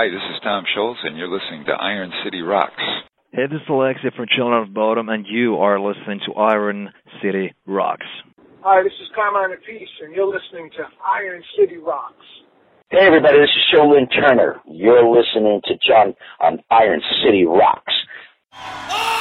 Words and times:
Hi, 0.00 0.08
this 0.08 0.24
is 0.34 0.40
Tom 0.42 0.64
Scholz, 0.64 0.96
and 1.04 1.18
you're 1.18 1.28
listening 1.28 1.66
to 1.66 1.72
Iron 1.72 2.10
City 2.24 2.40
Rocks. 2.40 2.72
Hey, 3.32 3.42
this 3.50 3.60
is 3.60 3.68
Alexi 3.68 4.08
from 4.16 4.24
Children 4.34 4.62
of 4.62 4.68
Bodom, 4.72 5.12
and 5.12 5.26
you 5.28 5.56
are 5.56 5.78
listening 5.78 6.20
to 6.24 6.32
Iron 6.40 6.88
City 7.22 7.52
Rocks. 7.66 8.06
Hi, 8.62 8.82
this 8.82 8.94
is 8.94 9.08
Carmine 9.14 9.54
Appice, 9.54 10.02
and 10.02 10.14
you're 10.16 10.24
listening 10.24 10.70
to 10.78 10.84
Iron 11.04 11.42
City 11.54 11.76
Rocks. 11.76 12.24
Hey, 12.88 13.00
everybody, 13.02 13.40
this 13.40 13.50
is 13.50 13.76
Joe 13.76 13.90
Lynn 13.90 14.08
Turner. 14.08 14.62
You're 14.64 15.04
listening 15.06 15.60
to 15.66 15.74
John 15.86 16.14
on 16.40 16.60
Iron 16.70 17.02
City 17.22 17.44
Rocks. 17.44 17.92
Hello 18.54 19.19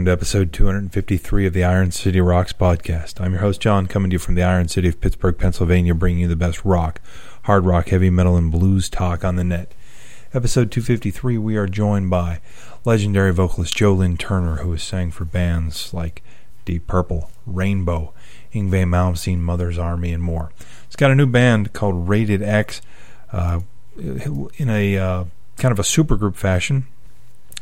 welcome 0.00 0.06
to 0.06 0.12
episode 0.12 0.50
253 0.50 1.44
of 1.44 1.52
the 1.52 1.62
Iron 1.62 1.90
City 1.90 2.22
Rocks 2.22 2.54
podcast. 2.54 3.20
I'm 3.20 3.32
your 3.32 3.42
host 3.42 3.60
John, 3.60 3.86
coming 3.86 4.08
to 4.08 4.14
you 4.14 4.18
from 4.18 4.34
the 4.34 4.42
Iron 4.42 4.66
City 4.66 4.88
of 4.88 4.98
Pittsburgh, 4.98 5.36
Pennsylvania, 5.36 5.94
bringing 5.94 6.22
you 6.22 6.26
the 6.26 6.36
best 6.36 6.64
rock, 6.64 7.02
hard 7.42 7.66
rock, 7.66 7.88
heavy 7.88 8.08
metal, 8.08 8.34
and 8.34 8.50
blues 8.50 8.88
talk 8.88 9.26
on 9.26 9.36
the 9.36 9.44
net. 9.44 9.74
Episode 10.32 10.72
253, 10.72 11.36
we 11.36 11.54
are 11.54 11.66
joined 11.66 12.08
by 12.08 12.40
legendary 12.86 13.30
vocalist 13.30 13.76
Joe 13.76 13.92
Lynn 13.92 14.16
Turner, 14.16 14.62
who 14.62 14.70
has 14.72 14.82
sang 14.82 15.10
for 15.10 15.26
bands 15.26 15.92
like 15.92 16.22
Deep 16.64 16.86
Purple, 16.86 17.30
Rainbow, 17.44 18.14
Yngwie 18.54 18.86
Malmsteen, 18.86 19.40
Mother's 19.40 19.76
Army, 19.76 20.14
and 20.14 20.22
more. 20.22 20.50
He's 20.86 20.96
got 20.96 21.10
a 21.10 21.14
new 21.14 21.26
band 21.26 21.74
called 21.74 22.08
Rated 22.08 22.40
X, 22.40 22.80
uh, 23.32 23.60
in 23.98 24.70
a 24.70 24.96
uh, 24.96 25.24
kind 25.58 25.72
of 25.72 25.78
a 25.78 25.82
supergroup 25.82 26.36
fashion. 26.36 26.86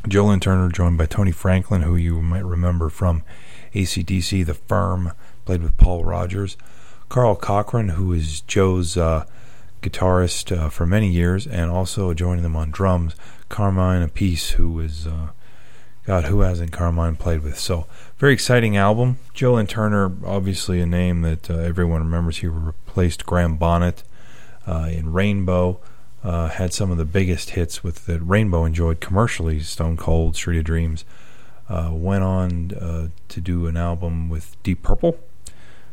Joe 0.09 0.27
Lynn 0.27 0.41
Turner, 0.41 0.70
joined 0.70 0.97
by 0.97 1.05
Tony 1.05 1.33
Franklin, 1.33 1.83
who 1.83 1.95
you 1.95 2.23
might 2.23 2.45
remember 2.45 2.89
from 2.89 3.23
ACDC, 3.75 4.47
The 4.47 4.55
Firm, 4.55 5.12
played 5.45 5.62
with 5.62 5.77
Paul 5.77 6.05
Rodgers. 6.05 6.56
Karl 7.11 7.37
Cochran, 7.37 7.91
who 7.91 8.12
is 8.14 8.41
Joe's 8.42 8.97
uh, 8.97 9.27
guitarist 9.83 10.56
uh, 10.56 10.70
for 10.70 10.86
many 10.86 11.11
years, 11.11 11.47
and 11.47 11.70
also 11.70 12.14
joining 12.14 12.42
them 12.42 12.56
on 12.56 12.70
drums, 12.70 13.17
Carmine 13.51 14.06
Appice, 14.06 14.53
who 14.53 14.81
is, 14.81 15.06
uh, 15.06 15.29
God, 16.06 16.25
who 16.25 16.41
hasn't 16.41 16.73
Carmine 16.73 17.17
played 17.17 17.42
with? 17.42 17.59
So, 17.59 17.86
very 18.17 18.33
exciting 18.33 18.79
album. 18.79 19.19
Joe 19.34 19.55
Lynn 19.55 19.67
Turner, 19.67 20.12
obviously 20.25 20.81
a 20.81 20.86
name 20.86 21.20
that 21.23 21.51
uh, 21.51 21.55
everyone 21.55 22.03
remembers. 22.03 22.39
He 22.39 22.47
replaced 22.47 23.27
Graham 23.27 23.56
Bonnet 23.56 24.05
uh, 24.67 24.89
in 24.91 25.12
Rainbow 25.12 25.81
uh, 26.24 26.48
had 26.48 26.72
some 26.72 26.91
of 26.91 26.98
the 26.98 27.05
biggest 27.05 27.50
hits 27.50 27.84
with 27.84 28.06
that 28.06 28.20
Rainbow 28.20 28.64
enjoyed 28.64 29.00
commercially. 29.00 29.61
Stone 29.61 29.97
Cold, 29.97 30.36
Street 30.36 30.58
of 30.58 30.64
Dreams. 30.64 31.05
Uh, 31.69 31.91
went 31.92 32.24
on 32.24 32.72
uh, 32.72 33.08
to 33.28 33.41
do 33.41 33.66
an 33.66 33.77
album 33.77 34.28
with 34.28 34.56
Deep 34.62 34.83
Purple. 34.83 35.19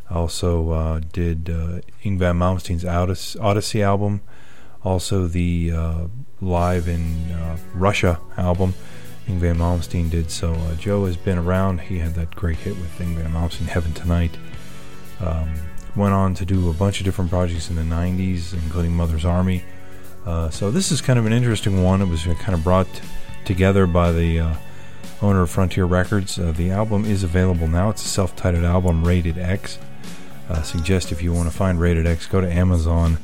Also 0.09 0.71
uh, 0.71 1.01
did 1.11 1.49
uh, 1.49 1.81
Yngwie 2.03 2.33
Malmsteen's 2.33 2.85
Odyssey, 2.85 3.83
album. 3.83 4.21
Also 4.83 5.27
the 5.27 5.71
uh, 5.71 6.07
live 6.41 6.87
in 6.87 7.31
uh, 7.31 7.57
Russia 7.73 8.19
album. 8.37 8.73
Yngwie 9.27 9.55
Malmsteen 9.55 10.09
did 10.09 10.29
so. 10.29 10.55
Joe 10.79 11.05
has 11.05 11.17
been 11.17 11.39
around. 11.39 11.81
He 11.81 11.97
had 11.97 12.13
that 12.13 12.35
great 12.35 12.57
hit 12.57 12.77
with 12.77 12.97
Yngwie 12.99 13.29
Malmsteen, 13.31 13.67
Heaven 13.67 13.93
Tonight. 13.93 14.37
Um, 15.19 15.55
went 15.95 16.13
on 16.13 16.35
to 16.35 16.45
do 16.45 16.69
a 16.69 16.73
bunch 16.73 16.99
of 16.99 17.05
different 17.05 17.31
projects 17.31 17.69
in 17.69 17.75
the 17.75 17.81
90s, 17.81 18.53
including 18.53 18.91
Mother's 18.91 19.25
Army. 19.25 19.63
Uh, 20.25 20.49
so 20.49 20.71
this 20.71 20.91
is 20.91 21.01
kind 21.01 21.19
of 21.19 21.25
an 21.25 21.33
interesting 21.33 21.83
one. 21.83 22.01
It 22.01 22.07
was 22.07 22.23
kind 22.23 22.53
of 22.53 22.63
brought 22.63 22.87
together 23.45 23.85
by 23.85 24.11
the 24.11 24.39
uh, 24.39 24.55
owner 25.21 25.43
of 25.43 25.51
Frontier 25.51 25.85
Records. 25.85 26.39
Uh, 26.39 26.51
the 26.51 26.71
album 26.71 27.05
is 27.05 27.23
available 27.23 27.67
now. 27.67 27.89
It's 27.89 28.03
a 28.03 28.07
self-titled 28.07 28.63
album, 28.63 29.05
Rated 29.05 29.37
X. 29.37 29.77
Uh, 30.49 30.61
suggest 30.61 31.11
if 31.11 31.21
you 31.21 31.33
want 31.33 31.49
to 31.49 31.55
find 31.55 31.79
Rated 31.79 32.05
X, 32.05 32.27
go 32.27 32.41
to 32.41 32.51
Amazon, 32.51 33.17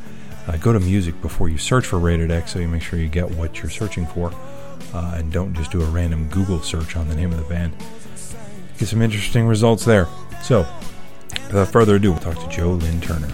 uh, 0.48 0.58
go 0.58 0.74
to 0.74 0.80
music 0.80 1.20
before 1.22 1.50
you 1.50 1.58
search 1.58 1.86
for 1.86 2.00
Rated 2.00 2.32
X, 2.32 2.54
so 2.54 2.60
you 2.60 2.68
make 2.68 2.82
sure 2.82 2.98
you 2.98 3.08
get 3.08 3.30
what 3.30 3.62
you're 3.62 3.70
searching 3.70 4.08
for, 4.08 4.32
uh, 4.94 5.14
and 5.16 5.32
don't 5.32 5.54
just 5.54 5.72
do 5.72 5.82
a 5.82 5.86
random 5.86 6.28
Google 6.30 6.62
search 6.62 6.96
on 6.96 7.08
the 7.08 7.16
name 7.16 7.32
of 7.32 7.38
the 7.38 7.46
band. 7.46 7.74
Get 8.78 8.88
some 8.88 9.02
interesting 9.02 9.46
results 9.46 9.86
there. 9.86 10.08
So, 10.42 10.66
without 11.48 11.68
further 11.68 11.98
ado, 11.98 12.12
we'll 12.12 12.22
talk 12.22 12.40
to 12.40 12.50
Joe 12.50 12.72
Lynn 12.72 13.00
Turner. 13.02 13.32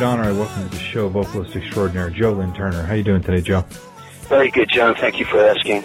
Great 0.00 0.06
honor. 0.06 0.22
I 0.22 0.32
welcome 0.32 0.62
to 0.62 0.70
the 0.70 0.82
show 0.82 1.10
vocalist 1.10 1.54
extraordinaire 1.54 2.08
Joe 2.08 2.32
Lynn 2.32 2.54
Turner. 2.54 2.84
How 2.84 2.94
you 2.94 3.02
doing 3.02 3.22
today, 3.22 3.42
Joe? 3.42 3.66
Very 4.30 4.50
good, 4.50 4.70
John. 4.70 4.94
Thank 4.94 5.18
you 5.18 5.26
for 5.26 5.38
asking. 5.38 5.82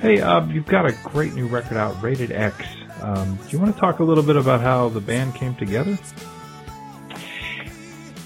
Hey, 0.00 0.22
uh, 0.22 0.46
you've 0.46 0.64
got 0.64 0.86
a 0.86 0.92
great 1.04 1.34
new 1.34 1.46
record 1.46 1.76
out, 1.76 2.02
Rated 2.02 2.32
X. 2.32 2.56
Um, 3.02 3.36
do 3.36 3.50
you 3.50 3.58
want 3.58 3.74
to 3.74 3.78
talk 3.78 3.98
a 3.98 4.02
little 4.02 4.22
bit 4.22 4.36
about 4.36 4.62
how 4.62 4.88
the 4.88 5.00
band 5.02 5.34
came 5.34 5.54
together? 5.56 5.98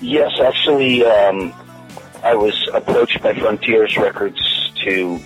Yes, 0.00 0.38
actually, 0.40 1.04
um, 1.04 1.52
I 2.22 2.36
was 2.36 2.68
approached 2.72 3.20
by 3.20 3.34
Frontiers 3.34 3.96
Records 3.96 4.70
to 4.84 5.18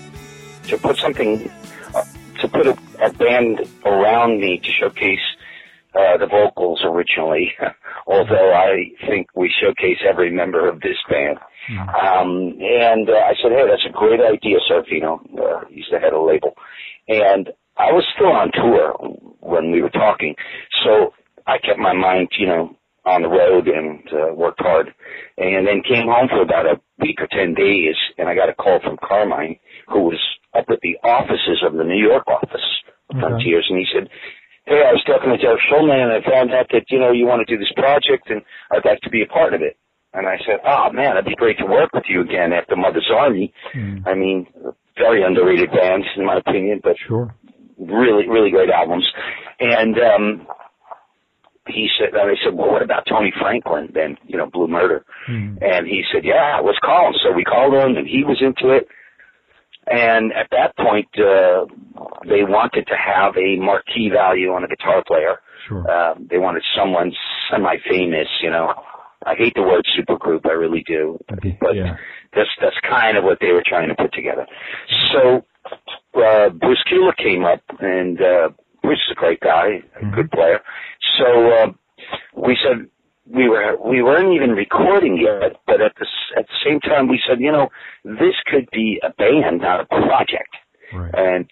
to 0.68 0.78
put 0.78 0.96
something 0.96 1.50
uh, 1.94 2.02
to 2.40 2.48
put 2.48 2.66
a, 2.66 2.78
a 2.98 3.12
band 3.12 3.68
around 3.84 4.40
me 4.40 4.56
to 4.56 4.72
showcase 4.72 5.31
uh, 5.94 6.16
the 6.18 6.26
vocals 6.26 6.80
originally, 6.84 7.52
although 8.06 8.52
I 8.52 8.90
think 9.06 9.28
we 9.34 9.52
showcase 9.60 9.98
every 10.08 10.30
member 10.30 10.68
of 10.68 10.80
this 10.80 10.96
band. 11.08 11.38
Mm-hmm. 11.70 11.88
Um, 11.88 12.58
and 12.60 13.08
uh, 13.08 13.12
I 13.12 13.34
said, 13.42 13.52
hey, 13.52 13.64
that's 13.68 13.86
a 13.88 13.92
great 13.92 14.20
idea, 14.20 14.58
Serafino. 14.70 15.20
Uh, 15.38 15.64
he's 15.70 15.84
the 15.90 15.98
head 15.98 16.12
of 16.12 16.20
the 16.20 16.26
label. 16.26 16.54
And 17.08 17.50
I 17.76 17.92
was 17.92 18.04
still 18.14 18.32
on 18.32 18.50
tour 18.54 18.94
when 19.40 19.70
we 19.70 19.82
were 19.82 19.90
talking, 19.90 20.34
so 20.84 21.12
I 21.46 21.58
kept 21.58 21.78
my 21.78 21.92
mind, 21.92 22.28
you 22.38 22.46
know, 22.46 22.76
on 23.04 23.22
the 23.22 23.28
road 23.28 23.66
and 23.66 24.00
uh, 24.12 24.32
worked 24.34 24.60
hard. 24.60 24.94
And 25.36 25.66
then 25.66 25.82
came 25.82 26.06
home 26.06 26.28
for 26.28 26.42
about 26.42 26.66
a 26.66 26.80
week 27.00 27.20
or 27.20 27.26
10 27.26 27.54
days, 27.54 27.96
and 28.18 28.28
I 28.28 28.34
got 28.34 28.48
a 28.48 28.54
call 28.54 28.80
from 28.82 28.98
Carmine, 29.02 29.58
who 29.88 30.02
was 30.02 30.20
up 30.54 30.66
at 30.70 30.80
the 30.82 30.96
offices 31.02 31.62
of 31.66 31.74
the 31.74 31.84
New 31.84 32.00
York 32.00 32.26
office 32.28 32.62
of 33.10 33.16
okay. 33.16 33.20
Frontiers, 33.20 33.66
and 33.68 33.78
he 33.78 33.86
said, 33.92 34.08
hey, 34.64 34.82
I 34.86 34.92
was 34.92 35.02
talking 35.06 35.30
to 35.30 35.38
Jeff 35.38 35.58
Schulman 35.66 35.98
and 35.98 36.12
I 36.12 36.20
found 36.22 36.52
out 36.52 36.66
that, 36.72 36.86
you 36.88 36.98
know, 36.98 37.10
you 37.10 37.26
want 37.26 37.46
to 37.46 37.50
do 37.50 37.58
this 37.58 37.72
project 37.74 38.30
and 38.30 38.42
I'd 38.70 38.84
like 38.84 39.00
to 39.02 39.10
be 39.10 39.22
a 39.22 39.26
part 39.26 39.54
of 39.54 39.62
it. 39.62 39.76
And 40.14 40.26
I 40.26 40.36
said, 40.46 40.60
oh 40.64 40.92
man, 40.92 41.16
it'd 41.16 41.24
be 41.24 41.34
great 41.34 41.58
to 41.58 41.66
work 41.66 41.92
with 41.92 42.04
you 42.08 42.20
again 42.20 42.52
after 42.52 42.76
Mother's 42.76 43.10
Army. 43.12 43.52
Mm. 43.74 44.06
I 44.06 44.14
mean, 44.14 44.46
very 44.96 45.24
underrated 45.24 45.70
bands 45.70 46.06
in 46.16 46.26
my 46.26 46.38
opinion, 46.38 46.80
but 46.82 46.96
sure. 47.08 47.34
really, 47.78 48.28
really 48.28 48.50
great 48.50 48.70
albums. 48.70 49.06
And, 49.58 49.96
um, 49.98 50.46
he 51.68 51.88
said, 51.98 52.08
and 52.12 52.30
I 52.30 52.34
said, 52.44 52.54
well, 52.54 52.72
what 52.72 52.82
about 52.82 53.06
Tony 53.08 53.32
Franklin 53.40 53.90
then, 53.94 54.18
you 54.26 54.36
know, 54.36 54.50
Blue 54.50 54.66
Murder? 54.66 55.04
Mm. 55.30 55.62
And 55.62 55.86
he 55.86 56.02
said, 56.12 56.24
yeah, 56.24 56.60
let's 56.64 56.78
call 56.84 57.08
him. 57.08 57.14
So 57.22 57.32
we 57.32 57.44
called 57.44 57.74
him 57.74 57.96
and 57.96 58.06
he 58.06 58.24
was 58.24 58.42
into 58.42 58.74
it. 58.74 58.88
And 59.90 60.32
at 60.32 60.48
that 60.52 60.76
point, 60.76 61.08
uh, 61.18 61.66
they 62.28 62.44
wanted 62.44 62.86
to 62.86 62.94
have 62.96 63.36
a 63.36 63.56
marquee 63.56 64.10
value 64.12 64.52
on 64.52 64.62
a 64.64 64.68
guitar 64.68 65.02
player. 65.06 65.40
Sure. 65.68 65.84
Uh, 65.90 66.14
they 66.30 66.38
wanted 66.38 66.62
someone 66.76 67.12
semi-famous, 67.50 68.28
you 68.42 68.50
know. 68.50 68.72
I 69.24 69.34
hate 69.36 69.54
the 69.54 69.62
word 69.62 69.84
supergroup, 69.98 70.46
I 70.46 70.52
really 70.52 70.82
do. 70.86 71.18
But 71.60 71.76
yeah. 71.76 71.96
that's 72.34 72.48
that's 72.60 72.76
kind 72.88 73.16
of 73.16 73.24
what 73.24 73.38
they 73.40 73.52
were 73.52 73.62
trying 73.64 73.88
to 73.88 73.94
put 73.94 74.12
together. 74.12 74.46
So 75.12 75.44
uh, 76.20 76.48
Bruce 76.50 76.82
Kulick 76.90 77.16
came 77.18 77.44
up, 77.44 77.60
and 77.78 78.20
uh, 78.20 78.48
Bruce 78.82 78.98
is 79.08 79.12
a 79.12 79.14
great 79.14 79.40
guy, 79.40 79.82
a 80.00 80.04
Mhm. 80.04 80.14
good 80.14 80.30
player. 80.32 80.60
So 81.18 81.50
uh, 81.52 81.66
we 82.34 82.56
said 82.64 82.88
we 83.34 83.48
were 83.48 83.76
we 83.84 84.02
weren't 84.02 84.34
even 84.34 84.50
recording 84.50 85.16
yet, 85.18 85.56
but 85.66 85.80
at 85.80 85.94
the 85.98 86.06
s- 86.06 86.32
at 86.38 86.46
the 86.46 86.58
same 86.64 86.80
time 86.80 87.08
we 87.08 87.20
said, 87.26 87.40
you 87.40 87.50
know, 87.52 87.68
this 88.04 88.36
could 88.46 88.68
be 88.72 89.00
a 89.02 89.10
band, 89.10 89.60
not 89.60 89.80
a 89.80 89.86
project. 89.86 90.54
Right. 90.92 91.14
And 91.14 91.50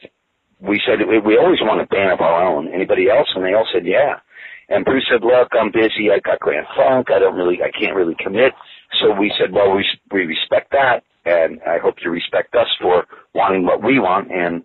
we 0.60 0.80
said 0.86 0.98
we, 1.08 1.18
we 1.18 1.38
always 1.38 1.60
want 1.62 1.80
a 1.80 1.86
band 1.86 2.12
of 2.12 2.20
our 2.20 2.42
own. 2.46 2.68
Anybody 2.68 3.08
else? 3.08 3.28
And 3.34 3.44
they 3.44 3.54
all 3.54 3.66
said 3.72 3.86
yeah. 3.86 4.20
And 4.68 4.84
Bruce 4.84 5.04
said, 5.10 5.22
look, 5.24 5.48
I'm 5.52 5.72
busy. 5.72 6.12
I 6.14 6.20
got 6.20 6.38
Grand 6.38 6.66
Funk. 6.76 7.08
I 7.10 7.18
don't 7.18 7.34
really, 7.34 7.58
I 7.60 7.72
can't 7.76 7.96
really 7.96 8.14
commit. 8.22 8.52
So 9.00 9.12
we 9.12 9.32
said, 9.38 9.52
well, 9.52 9.74
we 9.74 9.84
we 10.12 10.26
respect 10.26 10.70
that, 10.72 11.02
and 11.24 11.60
I 11.66 11.78
hope 11.78 11.96
you 12.04 12.10
respect 12.10 12.54
us 12.54 12.68
for 12.80 13.04
wanting 13.34 13.64
what 13.64 13.82
we 13.82 13.98
want, 13.98 14.30
and 14.30 14.62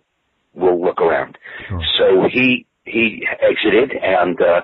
we'll 0.54 0.80
look 0.80 1.00
around. 1.00 1.38
Sure. 1.68 1.80
So 1.98 2.28
he 2.30 2.66
he 2.84 3.26
exited 3.40 3.90
and 4.00 4.40
uh, 4.40 4.60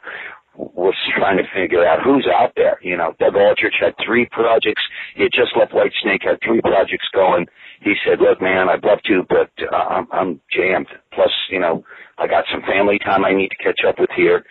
was 0.56 0.94
trying 1.16 1.38
to 1.38 1.44
figure 1.54 1.86
out 1.86 2.02
who's 2.04 2.28
out 2.28 2.52
there. 2.56 2.78
You 2.82 2.96
know, 2.96 3.14
Doug 3.18 3.36
Aldrich 3.36 3.74
had 3.80 3.94
three 4.04 4.26
projects. 4.30 4.82
He 5.16 5.22
had 5.22 5.32
just 5.32 5.56
left 5.56 5.72
Whitesnake, 5.72 6.24
had 6.24 6.38
three 6.44 6.60
projects 6.60 7.08
going. 7.14 7.46
He 7.80 7.94
said, 8.04 8.20
"Look, 8.20 8.40
man, 8.40 8.68
I'd 8.68 8.84
love 8.84 9.02
to, 9.06 9.22
but 9.28 9.50
uh, 9.72 9.76
I'm, 9.76 10.06
I'm 10.12 10.40
jammed. 10.52 10.88
Plus, 11.12 11.30
you 11.50 11.58
know, 11.58 11.84
I 12.18 12.26
got 12.26 12.44
some 12.52 12.62
family 12.62 12.98
time 12.98 13.24
I 13.24 13.32
need 13.32 13.48
to 13.48 13.64
catch 13.64 13.80
up 13.86 13.98
with 13.98 14.10
here." 14.14 14.44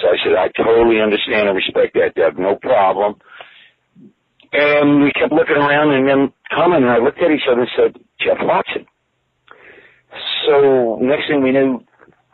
So 0.00 0.08
I 0.08 0.16
said, 0.24 0.34
"I 0.38 0.48
totally 0.56 1.00
understand 1.00 1.48
and 1.48 1.56
respect 1.56 1.94
that, 1.94 2.14
Doug. 2.14 2.38
No 2.38 2.56
problem." 2.56 3.16
And 4.52 5.02
we 5.02 5.12
kept 5.12 5.32
looking 5.32 5.56
around, 5.56 5.92
and 5.94 6.08
then 6.08 6.32
Carmine 6.52 6.82
and 6.82 6.90
I 6.90 6.98
looked 6.98 7.22
at 7.22 7.30
each 7.30 7.46
other 7.50 7.62
and 7.62 7.70
said, 7.76 8.02
"Jeff 8.20 8.38
Watson." 8.40 8.86
So 10.46 10.98
next 11.00 11.28
thing 11.28 11.42
we 11.42 11.52
knew, 11.52 11.84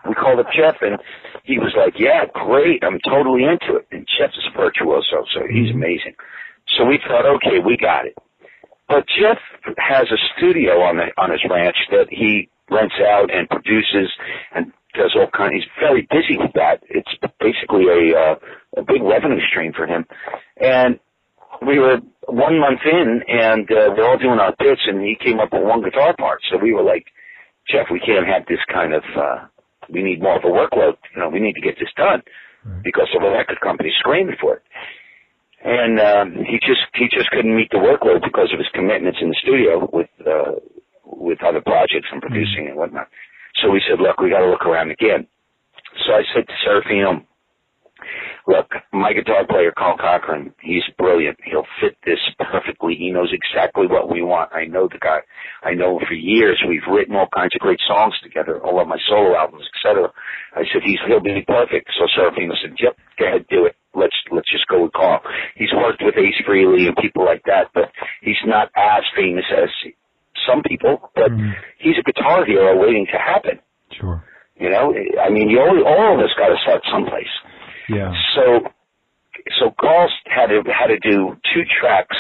we 0.09 0.15
called 0.15 0.39
up 0.41 0.47
Jeff, 0.57 0.77
and 0.83 0.99
he 1.45 1.59
was 1.59 1.75
like, 1.77 1.95
"Yeah, 1.99 2.25
great, 2.33 2.83
I'm 2.85 2.99
totally 3.09 3.45
into 3.45 3.77
it." 3.77 3.87
And 3.93 4.07
Jeff 4.19 4.31
is 4.31 4.45
a 4.53 4.57
virtuoso, 4.57 5.25
so 5.35 5.41
he's 5.51 5.71
amazing. 5.71 6.15
So 6.77 6.85
we 6.85 6.99
thought, 7.07 7.27
okay, 7.37 7.59
we 7.65 7.77
got 7.77 8.07
it. 8.07 8.17
But 8.89 9.05
Jeff 9.19 9.39
has 9.79 10.07
a 10.11 10.19
studio 10.37 10.81
on 10.83 10.97
the 10.97 11.07
on 11.19 11.31
his 11.31 11.41
ranch 11.51 11.77
that 11.91 12.07
he 12.11 12.49
rents 12.71 12.95
out 13.01 13.33
and 13.33 13.49
produces 13.49 14.11
and 14.55 14.73
does 14.95 15.15
all 15.17 15.29
kind. 15.37 15.55
He's 15.55 15.69
very 15.79 16.03
busy 16.11 16.37
with 16.39 16.53
that. 16.55 16.83
It's 16.89 17.11
basically 17.41 17.87
a 17.87 18.17
uh, 18.19 18.35
a 18.79 18.83
big 18.83 19.03
revenue 19.03 19.41
stream 19.51 19.73
for 19.73 19.87
him. 19.87 20.05
And 20.61 20.99
we 21.67 21.79
were 21.79 21.99
one 22.29 22.59
month 22.61 22.81
in, 22.85 23.23
and 23.29 23.71
uh, 23.71 23.95
we're 23.97 24.09
all 24.09 24.19
doing 24.19 24.39
our 24.39 24.55
bits, 24.59 24.83
and 24.87 25.01
he 25.01 25.17
came 25.23 25.41
up 25.41 25.53
with 25.53 25.63
one 25.63 25.83
guitar 25.83 26.15
part. 26.19 26.41
So 26.51 26.59
we 26.59 26.73
were 26.73 26.83
like, 26.83 27.07
Jeff, 27.71 27.87
we 27.91 28.01
can't 28.01 28.27
have 28.27 28.47
this 28.47 28.61
kind 28.73 28.95
of. 28.95 29.03
uh 29.17 29.47
We 29.91 30.03
need 30.03 30.23
more 30.23 30.37
of 30.37 30.45
a 30.45 30.49
workload. 30.53 30.97
You 31.15 31.21
know, 31.23 31.29
we 31.29 31.41
need 31.41 31.55
to 31.55 31.61
get 31.61 31.77
this 31.79 31.93
done 31.97 32.23
Right. 32.65 32.83
because 32.83 33.07
the 33.13 33.21
record 33.21 33.61
company's 33.61 33.95
screaming 34.01 34.37
for 34.41 34.57
it. 34.57 34.63
And 35.65 35.99
um, 36.01 36.45
he 36.45 36.59
just 36.61 36.83
he 36.95 37.07
just 37.11 37.31
couldn't 37.31 37.55
meet 37.57 37.71
the 37.71 37.79
workload 37.79 38.23
because 38.23 38.51
of 38.53 38.59
his 38.59 38.69
commitments 38.75 39.19
in 39.23 39.29
the 39.29 39.39
studio 39.43 39.89
with 39.93 40.11
uh, 40.27 40.53
with 41.05 41.43
other 41.43 41.61
projects 41.61 42.09
and 42.13 42.21
producing 42.21 42.67
and 42.69 42.77
whatnot. 42.77 43.09
So 43.63 43.71
we 43.71 43.81
said, 43.89 44.01
look, 44.01 44.21
we 44.21 44.31
got 44.31 44.41
to 44.41 44.51
look 44.51 44.67
around 44.67 44.91
again. 44.91 45.27
So 46.07 46.13
I 46.13 46.23
said 46.35 46.45
to 46.47 46.55
Serafino, 46.63 47.25
look, 48.47 48.71
my 48.93 49.13
guitar 49.13 49.47
player, 49.49 49.73
Karl 49.77 49.97
Cochran, 49.99 50.55
he's 50.63 50.83
brilliant. 50.99 51.39
He'll 51.45 51.67
fit 51.81 51.97
this 52.05 52.19
perfectly. 52.39 52.95
He 52.95 53.11
knows 53.11 53.33
exactly 53.33 53.87
what 53.87 54.11
we 54.11 54.23
want. 54.23 54.53
I 54.55 54.65
know 54.65 54.89
the 54.91 54.99
guy. 54.99 55.21
I 55.63 55.75
know 55.75 55.99
him 55.99 56.07
for 56.07 56.15
years. 56.15 56.63
We've 56.67 56.87
written 56.91 57.17
all 57.17 57.29
kinds 57.35 57.55
of 57.55 57.61
great 57.61 57.81
songs 57.87 58.15
together, 58.23 58.61
all 58.63 58.81
of 58.81 58.89
my 58.89 58.99
solo 59.09 59.37
albums, 59.37 59.65
etc. 59.75 60.13
I 60.55 60.63
said, 60.73 60.83
he's, 60.85 60.99
he'll 61.07 61.21
be 61.21 61.45
perfect. 61.47 61.91
So 61.99 62.07
Serafino 62.17 62.55
said, 62.63 62.75
yep, 62.79 62.97
go 63.19 63.27
ahead, 63.27 63.47
do 63.51 63.67
it. 63.67 63.77
Let's, 63.95 64.17
let's 64.31 64.51
just 64.51 64.67
go 64.69 64.85
with 64.85 64.93
Karl. 64.93 65.21
He's 65.57 65.73
worked 65.75 66.03
with 66.05 66.15
Ace 66.17 66.37
Frehley 66.47 66.87
and 66.87 66.97
people 66.97 67.25
like 67.25 67.43
that, 67.47 67.71
but 67.75 67.91
he's 68.21 68.37
not 68.47 68.69
as 68.77 69.03
famous 69.17 69.45
as 69.51 69.71
some 70.47 70.63
people, 70.63 71.11
but 71.15 71.31
Mhm. 71.33 71.55
he's 71.79 71.97
a 71.99 72.03
guitar 72.03 72.45
hero 72.45 72.77
waiting 72.77 73.07
to 73.07 73.19
happen. 73.19 73.59
Sure. 73.93 74.23
You 74.59 74.71
know, 74.71 74.95
I 75.21 75.29
mean, 75.31 75.51
you 75.51 75.61
all, 75.61 75.85
all 75.85 76.15
of 76.15 76.21
us 76.21 76.33
got 76.39 76.49
to 76.49 76.57
start 76.63 76.83
someplace. 76.91 77.29
Yeah. 77.89 78.13
So, 78.35 78.61
so 79.61 79.75
Karl 79.81 80.09
had 80.27 80.47
to 80.49 80.63
had 80.73 80.89
to 80.89 80.99
do 80.99 81.37
two 81.55 81.63
tracks, 81.81 82.17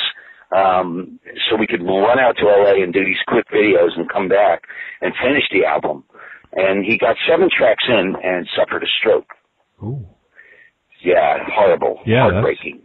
um, 0.57 1.19
so 1.49 1.57
we 1.57 1.67
could 1.67 1.83
run 1.83 2.19
out 2.19 2.37
to 2.39 2.45
LA 2.47 2.83
and 2.83 2.93
do 2.93 3.05
these 3.05 3.21
quick 3.27 3.47
videos 3.53 3.97
and 3.97 4.09
come 4.11 4.29
back 4.29 4.63
and 5.01 5.13
finish 5.23 5.45
the 5.51 5.65
album. 5.65 6.05
And 6.53 6.85
he 6.85 6.97
got 6.99 7.17
seven 7.29 7.49
tracks 7.51 7.85
in 7.89 8.15
and 8.23 8.49
suffered 8.57 8.83
a 8.83 8.87
stroke. 9.01 9.29
Ooh. 9.83 10.07
Yeah, 11.05 11.39
horrible, 11.53 12.01
Yeah, 12.07 12.31
heartbreaking, 12.31 12.83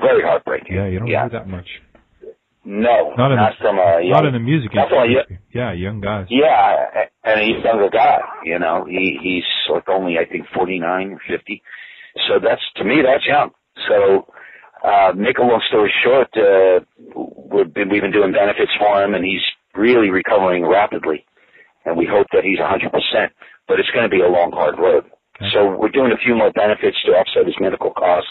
very 0.00 0.22
heartbreaking. 0.22 0.74
Yeah, 0.74 0.86
you 0.88 0.98
don't 0.98 1.08
yeah. 1.08 1.20
hear 1.22 1.38
that 1.38 1.48
much. 1.48 1.66
No, 2.64 3.12
Not 3.18 3.32
in 3.32 3.38
not 3.42 3.58
the, 3.58 3.62
from 3.62 3.78
a 3.78 4.00
young, 4.02 4.10
not 4.12 4.24
in 4.26 4.34
the 4.34 4.38
music 4.38 4.70
not 4.72 4.88
from 4.88 5.02
a 5.02 5.06
industry. 5.06 5.38
Yeah, 5.52 5.72
young 5.72 6.00
guys. 6.00 6.26
Yeah, 6.30 7.10
and 7.24 7.40
he's 7.42 7.58
a 7.58 7.66
younger 7.66 7.90
guy. 7.90 8.20
You 8.44 8.58
know, 8.60 8.86
he 8.88 9.18
he's 9.20 9.48
like 9.68 9.88
only 9.88 10.14
I 10.18 10.30
think 10.30 10.46
forty 10.54 10.78
nine 10.78 11.10
or 11.10 11.20
fifty. 11.26 11.62
So 12.28 12.38
that's 12.38 12.62
to 12.76 12.84
me 12.84 13.02
that's 13.02 13.26
young. 13.26 13.50
So 13.88 14.30
uh, 14.84 15.12
make 15.16 15.38
a 15.38 15.42
long 15.42 15.62
story 15.68 15.92
short, 16.04 16.28
uh, 16.38 16.80
we've 17.50 17.72
been 17.74 17.88
we've 17.90 18.02
been 18.02 18.12
doing 18.12 18.30
benefits 18.32 18.70
for 18.78 19.02
him, 19.02 19.14
and 19.14 19.24
he's 19.24 19.42
really 19.74 20.10
recovering 20.10 20.66
rapidly. 20.66 21.26
And 21.84 21.96
we 21.96 22.06
hope 22.06 22.28
that 22.32 22.44
he's 22.44 22.58
a 22.58 22.68
hundred 22.68 22.92
percent. 22.92 23.32
But 23.66 23.80
it's 23.80 23.90
going 23.90 24.04
to 24.04 24.10
be 24.10 24.20
a 24.20 24.28
long, 24.28 24.52
hard 24.52 24.78
road. 24.78 25.04
Okay. 25.36 25.50
So 25.54 25.74
we're 25.78 25.90
doing 25.90 26.12
a 26.12 26.18
few 26.22 26.34
more 26.34 26.52
benefits 26.52 26.96
to 27.06 27.12
offset 27.12 27.46
his 27.46 27.54
medical 27.58 27.90
costs. 27.90 28.30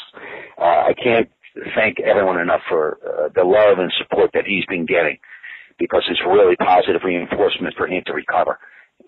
Uh, 0.58 0.92
I 0.92 0.94
can't 0.94 1.30
thank 1.76 2.00
everyone 2.00 2.40
enough 2.40 2.62
for 2.70 2.98
uh, 3.04 3.30
the 3.34 3.44
love 3.44 3.80
and 3.80 3.92
support 3.98 4.32
that 4.34 4.46
he's 4.46 4.66
been 4.66 4.86
getting 4.86 5.18
because 5.80 6.04
it's 6.10 6.22
really 6.26 6.56
positive 6.56 7.02
reinforcement 7.04 7.76
for 7.76 7.88
him 7.88 8.04
to 8.06 8.14
recover. 8.14 8.60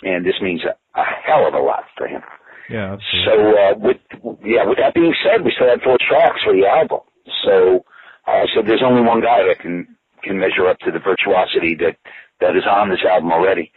And 0.01 0.25
this 0.25 0.35
means 0.41 0.61
a, 0.65 0.73
a 0.99 1.03
hell 1.03 1.47
of 1.47 1.53
a 1.53 1.59
lot 1.59 1.83
for 1.97 2.07
him. 2.07 2.21
Yeah. 2.69 2.97
So, 3.25 3.33
uh, 3.33 3.73
with, 3.77 3.97
yeah, 4.43 4.65
with 4.65 4.79
that 4.79 4.95
being 4.95 5.13
said, 5.21 5.43
we 5.43 5.51
still 5.55 5.69
had 5.69 5.81
four 5.81 5.97
tracks 5.99 6.41
for 6.43 6.53
the 6.53 6.65
album. 6.65 7.05
So, 7.45 7.85
I 8.25 8.45
said 8.55 8.65
there's 8.65 8.83
only 8.85 9.01
one 9.01 9.21
guy 9.21 9.43
that 9.47 9.59
can, 9.59 9.95
can 10.23 10.39
measure 10.39 10.67
up 10.67 10.79
to 10.79 10.91
the 10.91 10.99
virtuosity 10.99 11.75
that, 11.83 11.99
that 12.39 12.55
is 12.55 12.63
on 12.63 12.89
this 12.89 13.03
album 13.03 13.31
already. 13.31 13.71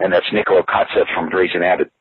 And 0.00 0.12
that's 0.12 0.26
Nikolo 0.32 0.64
Kotzev 0.64 1.06
from 1.14 1.28
Brazen 1.28 1.62
Abbot 1.62 1.92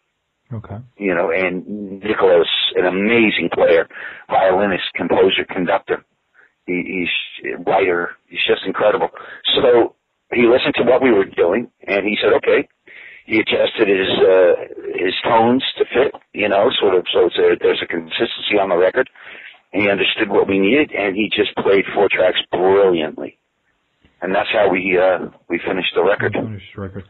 okay. 0.54 0.78
you 0.98 1.14
know, 1.14 1.32
and 1.32 2.02
Nikolo's 2.02 2.50
an 2.76 2.86
amazing 2.86 3.50
player, 3.54 3.88
violinist, 4.30 4.86
composer, 4.96 5.46
conductor. 5.50 6.04
He, 6.66 7.06
he's 7.44 7.54
a 7.54 7.64
writer. 7.64 8.12
He's 8.28 8.44
just 8.48 8.62
incredible. 8.66 9.10
So 9.56 9.96
he 10.32 10.44
listened 10.44 10.76
to 10.78 10.84
what 10.84 11.02
we 11.02 11.12
were 11.12 11.26
doing, 11.26 11.70
and 11.88 12.06
he 12.06 12.18
said, 12.22 12.34
okay. 12.38 12.68
He 13.26 13.40
adjusted 13.40 13.88
his 13.88 14.10
uh, 14.20 14.54
his 15.00 15.14
tones 15.24 15.64
to 15.78 15.86
fit, 15.86 16.12
you 16.34 16.50
know, 16.50 16.70
sort 16.82 16.94
of. 16.94 17.06
So 17.14 17.28
it's 17.28 17.38
a, 17.38 17.56
there's 17.62 17.82
a 17.82 17.88
consistency 17.88 18.60
on 18.60 18.68
the 18.68 18.76
record. 18.76 19.10
He 19.72 19.90
understood 19.90 20.30
what 20.30 20.48
we 20.48 20.60
needed, 20.60 20.92
and 20.92 21.16
he 21.16 21.30
just 21.34 21.56
played 21.56 21.86
four 21.96 22.10
tracks 22.12 22.40
brilliantly. 22.52 23.40
And 24.22 24.36
that's 24.36 24.50
how 24.52 24.70
we 24.70 25.00
uh, 25.00 25.30
we 25.50 25.58
finished 25.66 25.96
the 25.96 26.04
record. 26.04 26.34
Finished 26.34 26.78
record. 26.78 27.06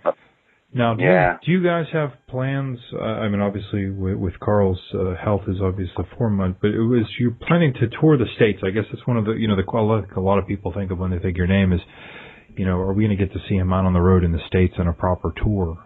Now, 0.76 0.96
do, 0.96 1.04
Yeah. 1.04 1.34
you, 1.34 1.40
do 1.46 1.52
you 1.52 1.64
guys 1.64 1.86
have 1.94 2.14
plans? 2.28 2.80
Uh, 2.92 3.04
I 3.04 3.30
mean, 3.30 3.42
obviously, 3.42 3.90
with, 3.92 4.16
with 4.16 4.40
Karl's 4.40 4.80
uh, 4.94 5.16
health 5.16 5.44
is 5.48 5.62
obviously 5.62 5.94
the 5.98 6.06
foremost, 6.18 6.58
but 6.62 6.72
it 6.72 6.82
was 6.82 7.06
you're 7.20 7.38
planning 7.48 7.74
to 7.76 7.88
tour 8.02 8.18
the 8.18 8.26
states. 8.36 8.62
I 8.66 8.72
guess 8.72 8.86
that's 8.92 9.06
one 9.06 9.18
of 9.18 9.26
the 9.26 9.34
you 9.34 9.48
know 9.48 9.56
the 9.56 9.64
a 9.64 10.20
lot 10.20 10.40
of 10.40 10.48
people 10.48 10.74
think 10.74 10.92
of 10.92 10.98
when 10.98 11.12
they 11.12 11.20
think 11.20 11.38
your 11.38 11.48
name 11.48 11.74
is, 11.74 11.82
you 12.58 12.66
know, 12.66 12.78
are 12.78 12.94
we 12.94 13.06
going 13.06 13.16
to 13.18 13.24
get 13.26 13.34
to 13.34 13.40
see 13.48 13.56
him 13.56 13.72
out 13.72 13.86
on 13.86 13.94
the 13.94 14.02
road 14.02 14.24
in 14.24 14.32
the 14.32 14.42
states 14.48 14.74
on 14.80 14.88
a 14.88 14.94
proper 14.94 15.32
tour? 15.44 15.78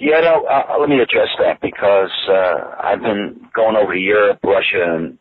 Yeah, 0.00 0.20
no, 0.20 0.46
uh, 0.46 0.78
let 0.78 0.88
me 0.88 1.00
address 1.00 1.28
that 1.40 1.60
because 1.60 2.10
uh, 2.28 2.76
I've 2.84 3.00
been 3.00 3.48
going 3.54 3.74
over 3.76 3.94
to 3.94 3.98
Europe, 4.00 4.38
Russia, 4.44 4.94
and 4.96 5.18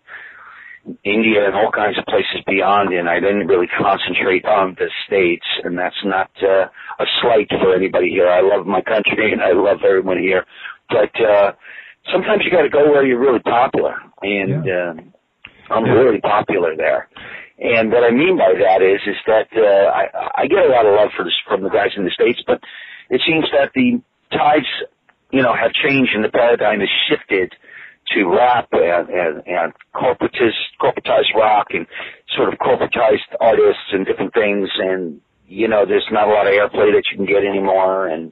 India, 1.04 1.46
and 1.46 1.56
all 1.56 1.72
kinds 1.72 1.98
of 1.98 2.06
places 2.06 2.42
beyond, 2.46 2.94
and 2.94 3.10
I 3.10 3.20
didn't 3.20 3.48
really 3.48 3.68
concentrate 3.68 4.46
on 4.46 4.76
the 4.80 4.90
states. 5.06 5.46
And 5.64 5.78
that's 5.78 6.00
not 6.06 6.32
uh, 6.42 6.68
a 7.00 7.06
slight 7.22 7.50
for 7.50 7.76
anybody 7.76 8.10
here. 8.10 8.30
I 8.30 8.42
love 8.42 8.66
my 8.66 8.82
country, 8.82 9.34
and 9.34 9.42
I 9.42 9.52
love 9.52 9.80
everyone 9.88 10.20
here. 10.20 10.46
But 10.90 11.12
uh, 11.22 11.52
sometimes 12.12 12.44
you 12.46 12.52
got 12.52 12.64
to 12.64 12.70
go 12.70 12.90
where 12.92 13.06
you're 13.06 13.20
really 13.20 13.40
popular, 13.44 13.96
and 14.22 14.66
Yeah. 14.66 14.94
uh, 14.98 15.74
I'm 15.74 15.86
Yeah. 15.86 15.94
really 15.94 16.22
popular 16.22 16.76
there. 16.76 17.10
And 17.60 17.92
what 17.92 18.04
I 18.04 18.12
mean 18.12 18.38
by 18.38 18.54
that 18.54 18.82
is, 18.82 19.02
is 19.08 19.18
that 19.26 19.48
uh, 19.58 19.90
I, 19.92 20.44
I 20.44 20.48
get 20.48 20.60
a 20.60 20.70
lot 20.70 20.86
of 20.86 20.94
love 20.94 21.10
for 21.18 21.24
this, 21.26 21.34
from 21.48 21.64
the 21.64 21.70
guys 21.70 21.90
in 21.98 22.06
the 22.06 22.12
states, 22.12 22.42
but 22.46 22.62
it 23.10 23.20
seems 23.26 23.46
that 23.52 23.72
the 23.74 24.00
tides, 24.32 24.70
you 25.32 25.42
know, 25.42 25.54
have 25.54 25.74
changed 25.74 26.14
and 26.14 26.24
the 26.24 26.30
paradigm 26.30 26.80
has 26.80 26.90
shifted 27.10 27.52
to 28.16 28.26
rap 28.26 28.70
and 28.72 29.10
and, 29.10 29.44
and 29.48 29.74
corporatist 29.96 30.60
corporatized 30.82 31.34
rock 31.36 31.68
and 31.72 31.86
sort 32.36 32.54
of 32.54 32.60
corporatized 32.60 33.30
artists 33.40 33.90
and 33.92 34.06
different 34.06 34.34
things. 34.34 34.70
And 34.78 35.22
you 35.48 35.68
know, 35.68 35.86
there's 35.86 36.08
not 36.12 36.28
a 36.28 36.32
lot 36.32 36.48
of 36.48 36.54
airplay 36.54 36.92
that 36.94 37.04
you 37.12 37.18
can 37.18 37.26
get 37.26 37.44
anymore, 37.44 38.08
and 38.08 38.32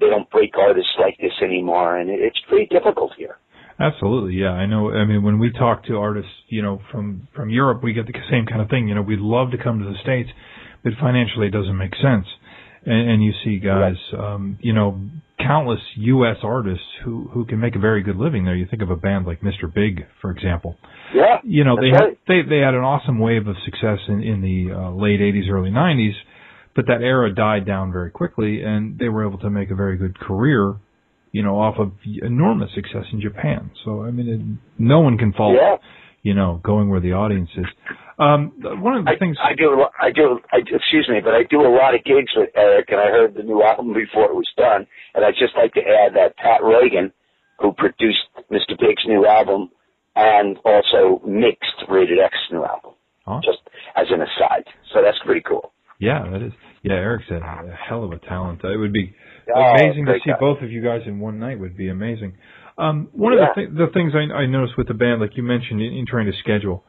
they 0.00 0.08
don't 0.08 0.28
break 0.30 0.56
artists 0.58 0.92
like 0.98 1.16
this 1.18 1.32
anymore, 1.42 1.96
and 1.98 2.10
it's 2.10 2.38
pretty 2.48 2.66
difficult 2.66 3.12
here. 3.16 3.38
Absolutely, 3.80 4.34
yeah. 4.34 4.52
I 4.52 4.66
know. 4.66 4.92
I 4.92 5.04
mean, 5.04 5.24
when 5.24 5.38
we 5.38 5.50
talk 5.50 5.84
to 5.86 5.96
artists, 5.96 6.30
you 6.48 6.62
know, 6.62 6.80
from 6.92 7.28
from 7.34 7.50
Europe, 7.50 7.82
we 7.82 7.92
get 7.92 8.06
the 8.06 8.12
same 8.30 8.46
kind 8.46 8.60
of 8.60 8.68
thing. 8.68 8.88
You 8.88 8.94
know, 8.94 9.02
we'd 9.02 9.18
love 9.18 9.50
to 9.50 9.58
come 9.58 9.80
to 9.80 9.84
the 9.84 9.98
states, 10.02 10.30
but 10.84 10.92
financially, 11.00 11.48
it 11.48 11.50
doesn't 11.50 11.76
make 11.76 11.94
sense. 11.96 12.26
And, 12.86 13.10
and 13.10 13.24
you 13.24 13.32
see 13.42 13.58
guys, 13.58 13.96
um, 14.16 14.58
you 14.60 14.74
know, 14.74 15.00
countless 15.46 15.80
U.S. 15.96 16.36
artists 16.42 16.84
who 17.04 17.28
who 17.32 17.44
can 17.44 17.60
make 17.60 17.76
a 17.76 17.78
very 17.78 18.02
good 18.02 18.16
living 18.16 18.44
there. 18.44 18.54
You 18.54 18.66
think 18.68 18.82
of 18.82 18.90
a 18.90 18.96
band 18.96 19.26
like 19.26 19.40
Mr. 19.40 19.72
Big, 19.72 20.06
for 20.20 20.30
example. 20.30 20.76
Yeah. 21.14 21.38
You 21.44 21.64
know, 21.64 21.76
they 21.76 21.90
right. 21.90 22.10
had 22.10 22.18
they 22.26 22.48
they 22.48 22.58
had 22.58 22.74
an 22.74 22.82
awesome 22.82 23.18
wave 23.18 23.46
of 23.46 23.56
success 23.64 23.98
in 24.08 24.22
in 24.22 24.40
the 24.40 24.74
uh, 24.74 24.90
late 24.90 25.20
'80s, 25.20 25.50
early 25.50 25.70
'90s, 25.70 26.14
but 26.74 26.86
that 26.86 27.02
era 27.02 27.34
died 27.34 27.66
down 27.66 27.92
very 27.92 28.10
quickly, 28.10 28.62
and 28.62 28.98
they 28.98 29.08
were 29.08 29.26
able 29.26 29.38
to 29.38 29.50
make 29.50 29.70
a 29.70 29.74
very 29.74 29.96
good 29.96 30.18
career 30.18 30.76
you 31.34 31.42
know, 31.42 31.58
off 31.58 31.74
of 31.80 31.90
enormous 32.22 32.70
success 32.76 33.02
in 33.12 33.20
Japan. 33.20 33.72
So 33.84 34.04
I 34.04 34.12
mean, 34.12 34.28
it, 34.28 34.40
no 34.78 35.00
one 35.00 35.18
can 35.18 35.32
fault, 35.32 35.56
yeah. 35.60 35.76
you 36.22 36.32
know, 36.32 36.60
going 36.62 36.88
where 36.88 37.00
the 37.00 37.12
audience 37.12 37.50
is. 37.56 37.66
Um, 38.20 38.52
one 38.62 38.94
of 38.94 39.04
the 39.04 39.10
I, 39.10 39.18
things 39.18 39.36
I 39.42 39.52
do, 39.58 39.82
I 40.00 40.12
do, 40.14 40.38
I, 40.52 40.58
excuse 40.58 41.10
me, 41.10 41.18
but 41.18 41.34
I 41.34 41.42
do 41.50 41.62
a 41.62 41.74
lot 41.74 41.96
of 41.96 42.04
gigs 42.04 42.30
with 42.36 42.50
Eric, 42.54 42.86
and 42.90 43.00
I 43.00 43.06
heard 43.10 43.34
the 43.34 43.42
new 43.42 43.64
album 43.64 43.92
before 43.92 44.30
it 44.30 44.34
was 44.34 44.46
done, 44.56 44.86
and 45.14 45.24
I'd 45.24 45.34
just 45.38 45.54
like 45.56 45.72
to 45.74 45.80
add 45.80 46.14
that 46.14 46.36
Pat 46.36 46.62
Regan, 46.62 47.12
who 47.60 47.72
produced 47.72 48.26
Mr. 48.50 48.78
Big's 48.78 49.04
new 49.06 49.26
album, 49.26 49.70
and 50.16 50.56
also 50.64 51.20
mixed 51.26 51.84
Rated 51.88 52.18
X 52.20 52.34
new 52.52 52.64
album, 52.64 52.92
huh? 53.26 53.40
just 53.44 53.58
as 53.96 54.06
an 54.10 54.20
aside. 54.22 54.64
So 54.92 55.02
that's 55.02 55.18
pretty 55.24 55.42
cool. 55.42 55.72
Yeah, 55.98 56.24
that 56.30 56.42
is. 56.42 56.52
Yeah, 56.82 56.94
Eric's 56.94 57.30
a, 57.30 57.36
a 57.36 57.74
hell 57.88 58.04
of 58.04 58.12
a 58.12 58.18
talent. 58.18 58.60
It 58.64 58.76
would 58.76 58.92
be 58.92 59.14
Oh, 59.54 59.60
amazing 59.60 60.06
to 60.06 60.14
see 60.24 60.30
guy. 60.30 60.36
both 60.40 60.62
of 60.62 60.70
you 60.72 60.82
guys 60.82 61.02
in 61.06 61.20
one 61.20 61.38
night. 61.38 61.58
Would 61.60 61.76
be 61.76 61.88
amazing. 61.90 62.32
Um, 62.78 63.08
one 63.12 63.34
Yeah. 63.34 63.50
of 63.50 63.54
the, 63.54 63.60
th- 63.60 63.74
the 63.76 63.86
things 63.92 64.12
I, 64.14 64.32
I 64.34 64.46
noticed 64.46 64.76
with 64.78 64.88
the 64.88 64.94
band, 64.94 65.20
like 65.20 65.36
you 65.36 65.42
mentioned, 65.42 65.82
in, 65.82 65.92
in 65.92 66.06
trying 66.06 66.26
to 66.26 66.32
schedule, 66.40 66.82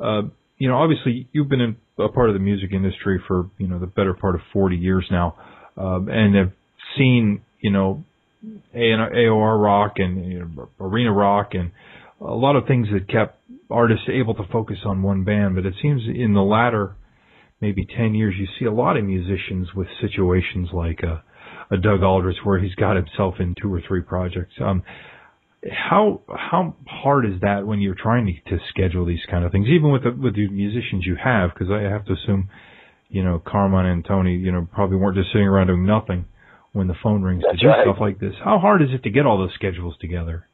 uh, 0.00 0.22
you 0.58 0.68
know, 0.68 0.76
obviously 0.76 1.28
you've 1.32 1.48
been 1.48 1.60
in 1.60 1.76
a 1.98 2.08
part 2.08 2.28
of 2.28 2.34
the 2.34 2.40
music 2.40 2.72
industry 2.72 3.20
for 3.28 3.48
you 3.58 3.66
know 3.68 3.78
the 3.78 3.86
better 3.86 4.12
part 4.12 4.34
of 4.34 4.40
40 4.52 4.76
years 4.76 5.06
now, 5.10 5.36
um, 5.76 6.08
and 6.10 6.34
have 6.34 6.50
seen 6.98 7.42
you 7.60 7.70
know 7.70 8.04
AOR 8.74 9.62
rock 9.62 9.94
and 9.96 10.32
you 10.32 10.38
know, 10.40 10.68
arena 10.80 11.12
rock 11.12 11.50
and 11.54 11.70
a 12.20 12.34
lot 12.34 12.56
of 12.56 12.66
things 12.66 12.88
that 12.92 13.08
kept 13.08 13.38
artists 13.70 14.04
able 14.12 14.34
to 14.34 14.44
focus 14.52 14.78
on 14.84 15.02
one 15.02 15.24
band. 15.24 15.54
But 15.56 15.66
it 15.66 15.74
seems 15.80 16.02
in 16.06 16.34
the 16.34 16.42
latter 16.42 16.94
maybe 17.60 17.86
10 17.86 18.14
years, 18.14 18.34
you 18.38 18.46
see 18.58 18.64
a 18.64 18.72
lot 18.72 18.96
of 18.96 19.04
musicians 19.04 19.68
with 19.74 19.88
situations 20.00 20.70
like 20.72 21.00
a, 21.02 21.22
a 21.72 21.76
Doug 21.76 22.02
Aldrich 22.02 22.38
where 22.44 22.58
he's 22.58 22.74
got 22.74 22.96
himself 22.96 23.34
in 23.38 23.54
two 23.60 23.72
or 23.72 23.82
three 23.86 24.02
projects. 24.02 24.54
Um, 24.60 24.82
how 25.70 26.22
how 26.26 26.74
hard 26.86 27.26
is 27.26 27.42
that 27.42 27.66
when 27.66 27.80
you're 27.80 27.94
trying 27.94 28.24
to, 28.24 28.56
to 28.56 28.64
schedule 28.70 29.04
these 29.04 29.20
kind 29.30 29.44
of 29.44 29.52
things, 29.52 29.66
even 29.68 29.92
with 29.92 30.04
the, 30.04 30.10
with 30.10 30.34
the 30.34 30.48
musicians 30.48 31.04
you 31.04 31.16
have? 31.22 31.50
Because 31.52 31.70
I 31.70 31.82
have 31.82 32.06
to 32.06 32.14
assume, 32.14 32.48
you 33.10 33.22
know, 33.22 33.42
Carmine 33.46 33.84
and 33.84 34.02
Tony, 34.02 34.36
you 34.36 34.52
know, 34.52 34.66
probably 34.72 34.96
weren't 34.96 35.16
just 35.16 35.28
sitting 35.32 35.46
around 35.46 35.66
doing 35.66 35.84
nothing 35.84 36.24
when 36.72 36.86
the 36.86 36.94
phone 37.02 37.22
rings 37.22 37.42
That's 37.46 37.58
to 37.60 37.66
do 37.66 37.68
right. 37.68 37.84
stuff 37.84 37.96
like 38.00 38.18
this. 38.20 38.34
How 38.44 38.58
hard 38.58 38.82
is 38.82 38.88
it 38.92 39.02
to 39.02 39.10
get 39.10 39.26
all 39.26 39.38
those 39.38 39.54
schedules 39.54 39.96
together? 40.00 40.46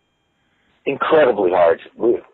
incredibly 0.86 1.50
hard. 1.50 1.80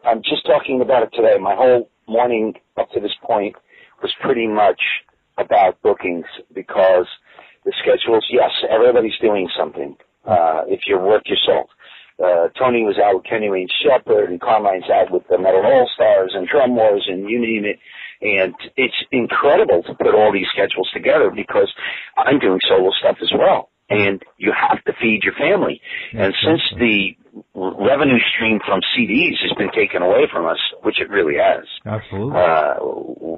I'm 0.05 0.23
just 0.23 0.47
talking 0.47 0.81
about 0.83 1.03
it 1.03 1.11
today. 1.15 1.39
My 1.41 1.55
whole 1.55 1.89
morning 2.07 2.55
up 2.77 2.91
to 2.93 3.01
this 3.01 3.15
point 3.25 3.57
was 4.03 4.13
pretty 4.21 4.47
much 4.47 4.81
about 5.39 5.81
bookings 5.83 6.27
because 6.55 7.07
the 7.65 7.73
schedules, 7.81 8.27
yes, 8.31 8.51
everybody's 8.71 9.17
doing 9.21 9.49
something. 9.59 9.97
Uh, 10.25 10.63
if 10.69 10.81
you're 10.87 11.03
worth 11.03 11.23
your 11.27 11.39
salt. 11.45 11.69
Uh, 12.23 12.49
Tony 12.57 12.85
was 12.85 12.97
out 13.03 13.17
with 13.17 13.25
Kenny 13.25 13.49
Wayne 13.49 13.69
Shepherd 13.83 14.31
and 14.31 14.41
Carmine's 14.41 14.89
out 14.93 15.11
with 15.11 15.27
the 15.29 15.39
Metal 15.39 15.65
All 15.65 15.91
Stars 15.95 16.33
and 16.35 16.47
Drum 16.47 16.77
Wars 16.77 17.05
and 17.09 17.29
you 17.29 17.41
name 17.41 17.65
it. 17.65 17.79
And 18.21 18.55
it's 18.77 18.95
incredible 19.11 19.83
to 19.83 19.95
put 19.95 20.15
all 20.15 20.31
these 20.33 20.47
schedules 20.53 20.89
together 20.93 21.33
because 21.35 21.73
I'm 22.17 22.39
doing 22.39 22.61
solo 22.69 22.91
stuff 23.01 23.17
as 23.21 23.33
well. 23.37 23.72
And 23.93 24.23
you 24.39 24.53
have 24.53 24.83
to 24.85 24.93
feed 25.01 25.21
your 25.25 25.35
family. 25.35 25.81
And 26.13 26.33
since 26.45 26.63
the 26.79 27.17
revenue 27.55 28.19
stream 28.35 28.61
from 28.65 28.81
CDs 28.97 29.37
has 29.43 29.53
been 29.57 29.71
taken 29.75 30.03
away 30.03 30.27
from 30.33 30.47
us, 30.47 30.59
which 30.83 31.01
it 31.01 31.09
really 31.11 31.37
has, 31.37 31.65
Absolutely. 31.87 32.39
uh, 32.39 32.75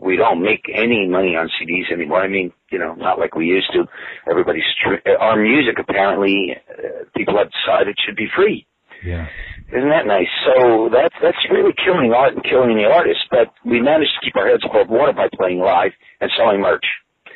we 0.04 0.16
don't 0.16 0.42
make 0.42 0.64
any 0.72 1.06
money 1.08 1.36
on 1.36 1.48
CDs 1.60 1.92
anymore. 1.92 2.20
I 2.22 2.28
mean, 2.28 2.52
you 2.70 2.78
know, 2.78 2.94
not 2.94 3.18
like 3.18 3.34
we 3.34 3.46
used 3.46 3.70
to. 3.72 3.84
Everybody's 4.30 4.64
str- 4.78 5.08
our 5.20 5.36
music 5.36 5.76
apparently 5.78 6.56
uh, 6.68 7.04
people 7.16 7.36
have 7.38 7.48
decided 7.52 7.88
it 7.88 7.96
should 8.04 8.16
be 8.16 8.28
free. 8.34 8.66
yeah. 9.04 9.26
Isn't 9.72 9.88
that 9.88 10.06
nice? 10.06 10.28
So 10.44 10.90
that's 10.92 11.14
that's 11.22 11.38
really 11.50 11.72
killing 11.84 12.12
art 12.12 12.34
and 12.34 12.44
killing 12.44 12.76
the 12.76 12.84
artist. 12.84 13.20
But 13.30 13.48
we 13.64 13.80
managed 13.80 14.10
to 14.20 14.24
keep 14.26 14.36
our 14.36 14.46
heads 14.46 14.62
above 14.62 14.90
water 14.90 15.12
by 15.14 15.28
playing 15.34 15.58
live 15.60 15.92
and 16.20 16.30
selling 16.36 16.60
merch, 16.60 16.84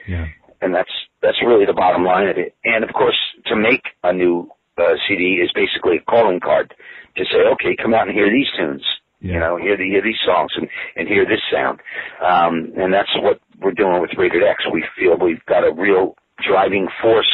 Yeah. 0.07 0.27
And 0.61 0.75
that's 0.75 0.93
that's 1.23 1.39
really 1.45 1.67
the 1.67 1.73
bottom 1.73 2.05
line 2.05 2.29
of 2.29 2.39
it. 2.39 2.55
And 2.65 2.85
of 2.85 2.93
course, 2.93 3.19
to 3.47 3.57
make 3.57 3.83
a 4.03 4.13
new 4.13 4.51
uh, 4.79 4.95
CD 5.07 5.41
is 5.43 5.51
basically 5.55 5.97
a 5.97 6.11
calling 6.11 6.41
card 6.41 6.75
to 7.17 7.25
say, 7.25 7.39
okay, 7.55 7.77
come 7.81 7.95
out 7.95 8.09
and 8.09 8.17
hear 8.17 8.31
these 8.31 8.47
tunes. 8.57 8.85
Yeah. 9.21 9.33
You 9.33 9.41
know, 9.41 9.57
hear 9.57 9.77
the, 9.77 9.85
hear 9.85 10.03
these 10.03 10.23
songs 10.25 10.53
and 10.57 10.69
and 10.97 11.09
hear 11.09 11.25
this 11.25 11.43
sound. 11.53 11.81
Um, 12.23 12.73
and 12.77 12.93
that's 12.93 13.11
what 13.19 13.41
we're 13.61 13.73
doing 13.73 14.01
with 14.01 14.11
Rated 14.17 14.43
X. 14.43 14.63
We 14.73 14.85
feel 14.97 15.17
we've 15.19 15.45
got 15.47 15.67
a 15.67 15.73
real 15.73 16.15
driving 16.47 16.87
force 17.03 17.31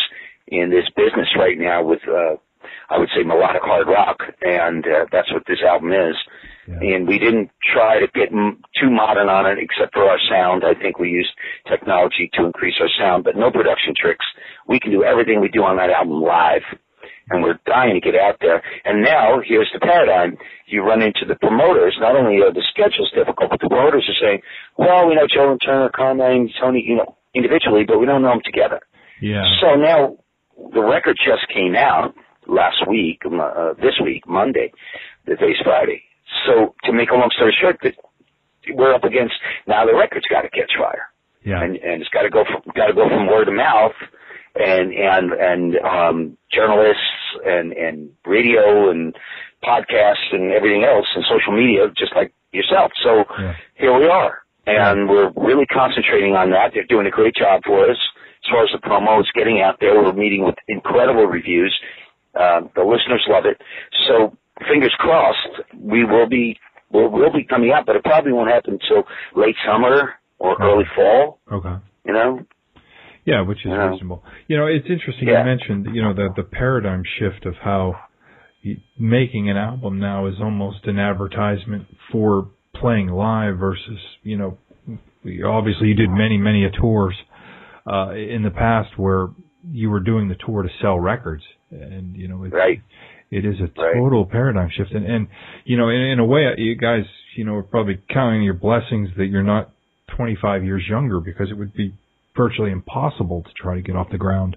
in 0.48 0.70
this 0.70 0.88
business 0.96 1.28
right 1.38 1.58
now 1.58 1.84
with. 1.84 2.00
Uh, 2.08 2.36
I 2.90 2.98
would 2.98 3.08
say 3.16 3.22
melodic 3.24 3.62
hard 3.62 3.88
rock, 3.88 4.18
and 4.42 4.84
uh, 4.84 5.06
that's 5.10 5.32
what 5.32 5.42
this 5.46 5.60
album 5.66 5.92
is. 5.92 6.16
Yeah. 6.66 6.97
And 6.97 7.06
we 7.06 7.18
didn't 7.18 7.50
try 7.75 8.00
to 8.00 8.06
get 8.14 8.33
m- 8.33 8.62
too 8.80 8.90
modern 8.90 9.28
on 9.28 9.47
it, 9.47 9.59
except 9.61 9.92
for 9.92 10.04
our 10.09 10.18
sound. 10.30 10.64
I 10.64 10.73
think 10.75 10.99
we 10.99 11.11
used 11.11 11.30
technology 11.68 12.30
to 12.35 12.44
increase 12.44 12.75
our 12.80 12.88
sound, 12.99 13.25
but 13.25 13.37
no 13.37 13.50
production 13.50 13.92
tricks. 13.97 14.25
We 14.66 14.80
can 14.80 14.90
do 14.90 15.04
everything 15.04 15.40
we 15.40 15.49
do 15.49 15.62
on 15.62 15.76
that 15.76 15.90
album 15.90 16.23
live, 16.23 16.62
and 17.28 17.42
we're 17.42 17.59
dying 17.66 17.94
to 17.94 18.00
get 18.00 18.18
out 18.18 18.37
there. 18.40 18.62
And 18.85 19.02
now 19.02 19.40
here's 19.47 19.71
the 19.75 19.80
paradigm: 19.80 20.38
you 20.66 20.83
run 20.83 21.02
into 21.02 21.26
the 21.28 21.37
promoters. 21.37 21.97
Not 22.00 22.16
only 22.16 22.40
are 22.40 22.52
the 22.52 22.64
schedules 22.71 23.12
difficult, 23.14 23.50
but 23.50 23.61
the 23.61 23.68
promoters 23.68 24.09
are 24.09 24.21
saying, 24.26 24.40
"Well, 24.78 25.06
we 25.06 25.16
know 25.16 25.26
Joe 25.28 25.49
Lynn 25.49 25.59
Turner, 25.59 25.90
Carmine, 25.94 26.50
Tony, 26.61 26.83
you 26.87 26.97
know, 26.97 27.16
individually, 27.35 27.85
but 27.87 28.00
we 28.00 28.06
don't 28.06 28.23
know 28.23 28.30
them 28.30 28.42
together." 28.44 28.80
Yeah. 29.21 29.44
So 29.61 29.76
now 29.76 30.16
the 30.73 30.83
record 30.83 31.16
just 31.25 31.47
came 31.52 31.75
out 31.76 32.14
last 32.47 32.87
week, 32.88 33.23
uh, 33.26 33.75
this 33.75 33.94
week, 34.02 34.26
Monday, 34.26 34.73
the 35.26 35.37
day's 35.37 35.56
Friday. 35.62 36.02
So 36.46 36.74
to 36.84 36.92
make 36.92 37.10
a 37.10 37.14
long 37.14 37.30
story 37.36 37.54
short, 37.60 37.76
we're 38.74 38.94
up 38.94 39.04
against 39.04 39.34
now 39.66 39.84
the 39.86 39.94
record's 39.94 40.26
got 40.30 40.42
to 40.42 40.50
catch 40.50 40.72
fire, 40.78 41.06
Yeah. 41.44 41.62
and 41.62 41.76
and 41.76 42.00
it's 42.02 42.10
got 42.10 42.22
to 42.22 42.30
go 42.30 42.44
from 42.44 42.62
got 42.74 42.86
to 42.86 42.94
go 42.94 43.08
from 43.08 43.26
word 43.26 43.44
to 43.46 43.52
mouth, 43.52 43.92
and 44.56 44.92
and 44.92 45.32
and 45.32 45.76
um, 45.84 46.38
journalists 46.52 47.02
and 47.44 47.72
and 47.72 48.10
radio 48.26 48.90
and 48.90 49.14
podcasts 49.62 50.32
and 50.32 50.52
everything 50.52 50.84
else 50.84 51.06
and 51.14 51.24
social 51.28 51.52
media, 51.56 51.88
just 51.96 52.14
like 52.16 52.32
yourself. 52.52 52.92
So 53.02 53.24
Yeah. 53.38 53.54
here 53.76 53.98
we 53.98 54.06
are, 54.08 54.38
and 54.66 55.08
we're 55.08 55.30
really 55.36 55.66
concentrating 55.66 56.34
on 56.34 56.50
that. 56.50 56.70
They're 56.74 56.84
doing 56.88 57.06
a 57.06 57.10
great 57.10 57.34
job 57.34 57.62
for 57.66 57.84
us 57.90 57.96
as 58.44 58.50
far 58.50 58.64
as 58.64 58.70
the 58.72 58.78
promo. 58.78 59.20
It's 59.20 59.30
getting 59.32 59.60
out 59.60 59.76
there. 59.80 59.94
We're 60.02 60.12
meeting 60.12 60.44
with 60.44 60.56
incredible 60.68 61.26
reviews. 61.26 61.74
Uh, 62.34 62.62
the 62.74 62.82
listeners 62.82 63.24
love 63.28 63.44
it. 63.46 63.60
So 64.08 64.36
fingers 64.68 64.94
crossed, 64.99 65.62
we 65.78 66.04
will 66.04 66.28
be 66.28 66.56
we'll, 66.90 67.08
we'll 67.11 67.32
be 67.32 67.44
coming 67.44 67.73
out, 67.73 67.87
but 67.87 67.96
it 67.96 68.04
probably 68.04 68.32
won't 68.32 68.50
happen 68.50 68.78
until 68.80 69.04
late 69.34 69.56
summer 69.66 70.14
or 70.38 70.56
Oh. 70.62 70.64
early 70.75 70.84
fall. 70.94 71.40
Okay. 71.50 71.76
You 72.06 72.12
know, 72.12 72.40
Yeah, 73.26 73.40
which 73.40 73.64
is 73.64 73.70
Yeah. 73.73 73.88
reasonable. 73.88 74.23
You 74.49 74.58
know, 74.58 74.66
it's 74.66 74.87
interesting 74.88 75.28
Yeah. 75.28 75.38
you 75.40 75.44
mentioned, 75.46 75.94
you 75.94 76.02
know, 76.02 76.12
the 76.12 76.28
the 76.37 76.42
paradigm 76.44 77.02
shift 77.18 77.46
of 77.46 77.56
how 77.56 77.96
making 78.99 79.49
an 79.50 79.56
album 79.56 79.99
now 79.99 80.26
is 80.26 80.40
almost 80.40 80.87
an 80.87 80.99
advertisement 80.99 81.87
for 82.11 82.49
playing 82.75 83.08
live 83.08 83.56
versus, 83.58 83.99
you 84.23 84.37
know, 84.37 84.58
obviously 85.46 85.88
you 85.88 85.94
did 85.94 86.11
many 86.11 86.37
many 86.38 86.64
a 86.64 86.70
tours 86.70 87.14
uh 87.87 88.11
in 88.11 88.42
the 88.42 88.50
past 88.50 88.90
where 88.99 89.28
you 89.73 89.88
were 89.90 90.00
doing 90.00 90.28
the 90.28 90.34
tour 90.34 90.62
to 90.62 90.68
sell 90.80 90.99
records 91.00 91.42
and 91.70 92.14
you 92.16 92.28
know 92.28 92.44
it, 92.44 92.52
right? 92.52 92.82
It 93.36 93.44
is 93.44 93.56
a 93.60 93.68
Right. 93.80 93.94
total 93.94 94.24
paradigm 94.26 94.70
shift 94.76 94.92
and 94.92 95.04
and 95.06 95.28
you 95.64 95.76
know 95.76 95.88
in, 95.88 96.00
in 96.12 96.18
a 96.18 96.24
way 96.24 96.42
you 96.56 96.74
guys 96.76 97.04
you 97.36 97.44
know 97.44 97.54
are 97.54 97.62
probably 97.62 97.98
counting 98.12 98.42
your 98.42 98.54
blessings 98.54 99.08
that 99.16 99.26
you're 99.26 99.42
not 99.42 99.70
25 100.16 100.64
years 100.64 100.84
younger 100.88 101.18
because 101.20 101.50
it 101.50 101.54
would 101.54 101.74
be 101.74 101.92
virtually 102.36 102.70
impossible 102.70 103.42
to 103.42 103.50
try 103.60 103.74
to 103.74 103.82
get 103.82 103.96
off 103.96 104.08
the 104.10 104.18
ground. 104.18 104.56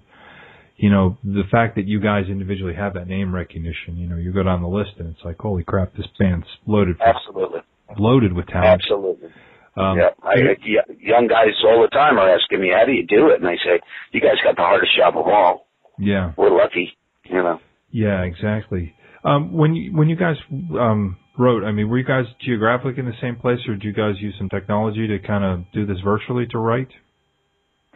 You 0.76 0.90
know, 0.90 1.16
the 1.24 1.42
fact 1.50 1.74
that 1.76 1.86
you 1.88 1.98
guys 2.00 2.26
individually 2.28 2.74
have 2.74 2.94
that 2.94 3.08
name 3.08 3.34
recognition, 3.34 3.96
you 3.96 4.08
know, 4.08 4.16
you 4.16 4.32
go 4.32 4.44
down 4.44 4.62
the 4.62 4.68
list 4.68 4.92
and 4.98 5.08
it's 5.08 5.24
like, 5.24 5.38
holy 5.40 5.64
crap, 5.64 5.92
this 5.96 6.06
band's 6.20 6.46
loaded, 6.66 6.98
for, 6.98 7.04
Absolutely. 7.04 7.60
loaded 7.98 8.32
with 8.32 8.46
talent. 8.46 8.82
Absolutely. 8.82 9.30
Um, 9.76 9.96
yeah, 9.98 10.10
I, 10.22 10.34
I, 10.54 10.56
young 11.00 11.26
guys 11.28 11.54
all 11.64 11.82
the 11.82 11.88
time 11.92 12.18
are 12.18 12.28
asking 12.28 12.60
me, 12.60 12.70
"How 12.76 12.84
do 12.84 12.92
you 12.92 13.06
do 13.06 13.28
it?" 13.30 13.40
And 13.40 13.48
I 13.48 13.56
say, 13.64 13.80
"You 14.12 14.20
guys 14.20 14.34
got 14.44 14.56
the 14.56 14.62
hardest 14.62 14.96
job 14.96 15.16
of 15.16 15.26
all. 15.26 15.66
yeah, 15.98 16.32
We're 16.36 16.50
lucky, 16.56 16.96
you 17.24 17.42
know." 17.42 17.60
Yeah, 17.90 18.22
exactly. 18.22 18.94
Um, 19.24 19.52
when 19.52 19.74
you 19.74 19.92
when 19.96 20.08
you 20.08 20.16
guys 20.16 20.36
um, 20.78 21.16
wrote, 21.38 21.64
I 21.64 21.72
mean, 21.72 21.88
were 21.88 21.98
you 21.98 22.04
guys 22.04 22.24
geographically 22.44 22.98
in 23.00 23.06
the 23.06 23.16
same 23.20 23.36
place, 23.36 23.58
or 23.66 23.74
did 23.74 23.84
you 23.84 23.92
guys 23.92 24.14
use 24.20 24.34
some 24.38 24.48
technology 24.48 25.06
to 25.08 25.18
kind 25.18 25.44
of 25.44 25.64
do 25.72 25.84
this 25.86 25.98
virtually 26.04 26.46
to 26.48 26.58
write? 26.58 26.88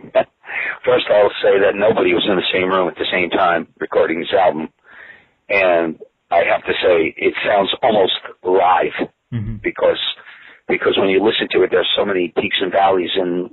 First, 0.84 1.06
I'll 1.10 1.30
say 1.42 1.60
that 1.60 1.74
nobody 1.76 2.12
was 2.12 2.26
in 2.28 2.36
the 2.36 2.42
same 2.52 2.68
room 2.68 2.88
at 2.88 2.96
the 2.96 3.06
same 3.12 3.30
time 3.30 3.68
recording 3.78 4.18
this 4.18 4.32
album, 4.32 4.68
and 5.48 5.98
I 6.30 6.42
have 6.50 6.64
to 6.64 6.72
say 6.82 7.14
it 7.16 7.34
sounds 7.46 7.70
almost 7.82 8.12
live 8.44 9.08
Mm-hmm. 9.32 9.56
because 9.64 9.96
because 10.68 10.92
when 10.98 11.08
you 11.08 11.24
listen 11.24 11.48
to 11.52 11.62
it, 11.62 11.70
there's 11.70 11.88
so 11.96 12.04
many 12.04 12.28
peaks 12.36 12.56
and 12.60 12.70
valleys 12.70 13.08
and 13.16 13.48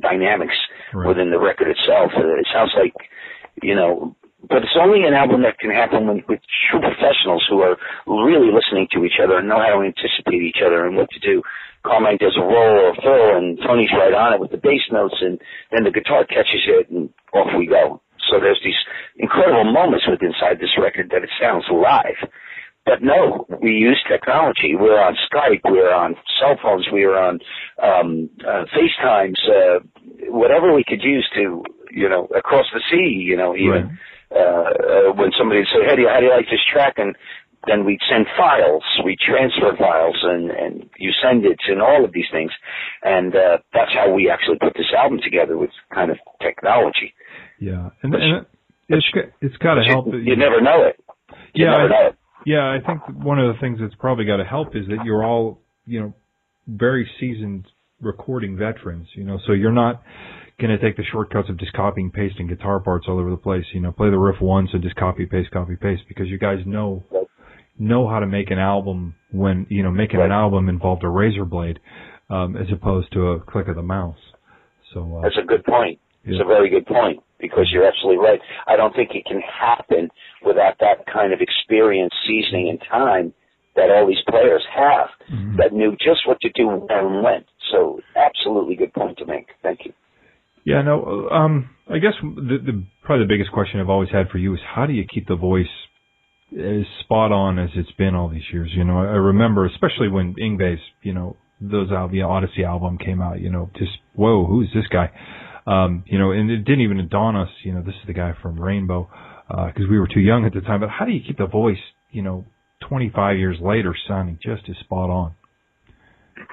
dynamics 0.00 0.54
Right. 0.92 1.08
within 1.08 1.30
the 1.32 1.38
record 1.40 1.66
itself. 1.68 2.12
It 2.14 2.46
sounds 2.52 2.70
like 2.78 2.92
you 3.62 3.74
know, 3.74 4.14
but 4.48 4.62
it's 4.62 4.78
only 4.80 5.06
an 5.06 5.14
album 5.14 5.42
that 5.42 5.58
can 5.58 5.70
happen 5.70 6.06
when, 6.06 6.22
with 6.28 6.40
true 6.70 6.80
professionals 6.80 7.44
who 7.48 7.60
are 7.60 7.76
really 8.06 8.50
listening 8.52 8.88
to 8.92 9.04
each 9.04 9.20
other 9.22 9.38
and 9.38 9.48
know 9.48 9.58
how 9.58 9.80
to 9.80 9.86
anticipate 9.86 10.42
each 10.42 10.62
other 10.64 10.86
and 10.86 10.96
what 10.96 11.10
to 11.10 11.20
do. 11.20 11.42
Carmine 11.84 12.16
does 12.16 12.36
a 12.36 12.44
roll 12.44 12.88
or 12.88 12.94
fill, 12.96 13.36
and 13.36 13.58
Tony's 13.60 13.92
right 13.92 14.14
on 14.14 14.32
it 14.32 14.40
with 14.40 14.50
the 14.50 14.56
bass 14.56 14.80
notes, 14.90 15.16
and 15.20 15.38
then 15.70 15.84
the 15.84 15.92
guitar 15.92 16.24
catches 16.24 16.64
it, 16.66 16.88
and 16.88 17.10
off 17.34 17.52
we 17.56 17.66
go. 17.66 18.00
So 18.30 18.40
there's 18.40 18.60
these 18.64 18.78
incredible 19.18 19.70
moments 19.70 20.06
with 20.08 20.22
inside 20.22 20.58
this 20.58 20.72
record 20.80 21.10
that 21.10 21.22
it 21.22 21.30
sounds 21.40 21.64
live. 21.70 22.16
But 22.86 23.02
no, 23.02 23.46
we 23.62 23.72
use 23.72 24.02
technology. 24.08 24.74
We're 24.76 25.00
on 25.00 25.16
Skype. 25.28 25.60
We're 25.64 25.92
on 25.92 26.16
cell 26.40 26.56
phones. 26.62 26.86
We 26.92 27.04
are 27.04 27.16
on 27.16 27.40
um, 27.82 28.30
uh, 28.40 28.64
FaceTimes. 28.76 29.40
Uh, 29.48 29.80
whatever 30.28 30.74
we 30.74 30.84
could 30.86 31.02
use 31.02 31.26
to, 31.34 31.62
you 31.90 32.08
know, 32.08 32.28
across 32.36 32.66
the 32.74 32.80
sea. 32.90 33.24
You 33.24 33.36
know, 33.36 33.56
even 33.56 33.84
uh, 33.84 33.88
uh, 34.36 35.12
when 35.14 35.30
somebody 35.38 35.60
would 35.60 35.68
say, 35.68 35.84
"Hey, 35.88 35.96
do 35.96 36.02
you- 36.02 36.08
how 36.08 36.20
do 36.20 36.26
you 36.26 36.32
like 36.32 36.46
this 36.50 36.64
track?" 36.72 36.94
and 36.98 37.14
then 37.66 37.84
we'd 37.86 38.00
send 38.10 38.26
files. 38.36 38.82
We 39.04 39.16
transfer 39.16 39.74
files, 39.78 40.18
and 40.22 40.50
and 40.50 40.90
you 40.98 41.10
send 41.22 41.46
it, 41.46 41.58
and 41.68 41.80
all 41.80 42.04
of 42.04 42.12
these 42.12 42.28
things. 42.30 42.50
And 43.02 43.34
uh, 43.34 43.58
that's 43.72 43.92
how 43.94 44.12
we 44.12 44.28
actually 44.30 44.58
put 44.58 44.74
this 44.74 44.92
album 44.96 45.20
together 45.22 45.56
with 45.56 45.70
kind 45.94 46.10
of 46.10 46.18
technology. 46.42 47.14
Yeah, 47.58 47.90
and, 48.02 48.14
and 48.14 48.46
it's 48.88 49.06
it's 49.40 49.56
got 49.58 49.74
to 49.76 49.82
help. 49.84 50.06
You, 50.08 50.18
you 50.18 50.36
never 50.36 50.60
know 50.60 50.82
it. 50.84 50.96
You 51.54 51.64
Yeah, 51.66 51.74
I- 51.76 51.88
know 51.88 52.06
it. 52.08 52.16
Yeah, 52.46 52.68
I 52.68 52.78
think 52.86 53.00
one 53.24 53.38
of 53.38 53.54
the 53.54 53.58
things 53.58 53.78
that's 53.80 53.94
probably 53.94 54.26
got 54.26 54.36
to 54.36 54.44
help 54.44 54.76
is 54.76 54.86
that 54.88 54.98
you're 55.06 55.24
all, 55.24 55.60
you 55.86 55.98
know, 56.00 56.12
very 56.68 57.08
seasoned 57.18 57.64
recording 58.02 58.54
veterans, 58.58 59.08
you 59.14 59.24
know, 59.24 59.38
so 59.46 59.52
you're 59.52 59.72
not 59.72 60.02
going 60.60 60.70
to 60.70 60.78
take 60.78 60.96
the 60.96 61.04
shortcuts 61.10 61.48
of 61.48 61.58
just 61.58 61.72
copying, 61.72 62.10
pasting 62.10 62.46
guitar 62.46 62.80
parts 62.80 63.06
all 63.08 63.18
over 63.18 63.30
the 63.30 63.36
place, 63.36 63.64
you 63.72 63.80
know, 63.80 63.92
play 63.92 64.10
the 64.10 64.18
riff 64.18 64.40
once 64.40 64.70
and 64.72 64.82
just 64.82 64.96
copy, 64.96 65.26
paste, 65.26 65.50
copy, 65.50 65.76
paste 65.76 66.02
because 66.08 66.28
you 66.28 66.38
guys 66.38 66.58
know, 66.64 67.02
Right. 67.10 67.26
know 67.78 68.06
how 68.06 68.20
to 68.20 68.26
make 68.26 68.50
an 68.50 68.58
album 68.58 69.14
when, 69.32 69.66
you 69.68 69.82
know, 69.82 69.90
making 69.90 70.20
an 70.20 70.30
album 70.30 70.68
involved 70.68 71.02
a 71.02 71.08
razor 71.08 71.44
blade, 71.44 71.80
um, 72.30 72.56
as 72.56 72.70
opposed 72.70 73.12
to 73.12 73.32
a 73.32 73.40
click 73.40 73.66
of 73.68 73.74
the 73.74 73.82
mouse. 73.82 74.32
So, 74.92 75.18
uh, 75.18 75.22
That's 75.22 75.38
a 75.38 75.42
good 75.42 75.64
point. 75.64 75.98
It's 76.24 76.38
Yeah. 76.38 76.44
a 76.44 76.46
very 76.46 76.68
good 76.70 76.86
point 76.86 77.20
because 77.38 77.70
you're 77.72 77.84
absolutely 77.84 78.24
right. 78.24 78.40
I 78.66 78.76
don't 78.76 78.94
think 78.94 79.14
it 79.14 79.26
can 79.26 79.40
happen 79.40 80.10
without 80.42 80.78
that 80.78 81.04
kind 81.06 81.32
of 81.32 81.40
experience, 81.40 82.14
seasoning, 82.26 82.68
and 82.70 82.80
time 82.80 83.34
that 83.74 83.90
all 83.90 84.06
these 84.06 84.22
players 84.28 84.64
have 84.66 85.10
Mhm. 85.28 85.56
that 85.56 85.72
knew 85.72 85.96
just 85.96 86.26
what 86.26 86.40
to 86.42 86.48
do 86.50 86.70
and 86.88 87.22
when. 87.24 87.44
So, 87.72 88.00
absolutely 88.14 88.76
good 88.76 88.94
point 88.94 89.18
to 89.18 89.26
make. 89.26 89.48
Thank 89.62 89.84
you. 89.84 89.92
Yeah, 90.64 90.82
no. 90.82 91.28
Um, 91.30 91.70
I 91.88 91.98
guess 91.98 92.14
the, 92.22 92.58
the 92.64 92.84
probably 93.02 93.26
the 93.26 93.28
biggest 93.28 93.52
question 93.52 93.80
I've 93.80 93.90
always 93.90 94.10
had 94.10 94.30
for 94.30 94.38
you 94.38 94.54
is 94.54 94.60
how 94.74 94.86
do 94.86 94.92
you 94.92 95.04
keep 95.06 95.28
the 95.28 95.36
voice 95.36 95.66
as 96.52 96.84
spot 97.00 97.32
on 97.32 97.58
as 97.58 97.70
it's 97.74 97.92
been 97.92 98.14
all 98.14 98.28
these 98.28 98.48
years? 98.52 98.70
You 98.74 98.84
know, 98.84 98.98
I, 98.98 99.16
remember 99.16 99.66
especially 99.66 100.08
when 100.08 100.34
Yngwie's, 100.34 100.80
you 101.02 101.12
know, 101.12 101.36
those 101.60 101.88
the 101.88 102.22
Odyssey 102.22 102.64
album 102.64 102.98
came 102.98 103.20
out. 103.20 103.40
You 103.40 103.50
know, 103.50 103.70
just 103.76 103.92
whoa, 104.14 104.46
who's 104.46 104.68
this 104.74 104.86
guy? 104.90 105.10
Um, 105.66 106.04
you 106.06 106.18
know, 106.18 106.32
and 106.32 106.50
it 106.50 106.64
didn't 106.64 106.82
even 106.82 107.08
dawn 107.08 107.36
us. 107.36 107.50
You 107.62 107.74
know, 107.74 107.82
this 107.82 107.94
is 107.94 108.06
the 108.06 108.12
guy 108.12 108.32
from 108.42 108.58
Rainbow 108.58 109.08
because 109.48 109.88
we 109.88 109.98
were 109.98 110.08
too 110.08 110.20
young 110.20 110.46
at 110.46 110.54
the 110.54 110.60
time. 110.62 110.80
But 110.80 110.90
how 110.90 111.04
do 111.04 111.12
you 111.12 111.20
keep 111.26 111.38
the 111.38 111.46
voice? 111.46 111.78
You 112.10 112.22
know, 112.22 112.46
25 112.88 113.36
years 113.36 113.58
later, 113.60 113.94
sounding 114.08 114.38
just 114.42 114.62
as 114.68 114.76
spot 114.78 115.10
on? 115.10 115.34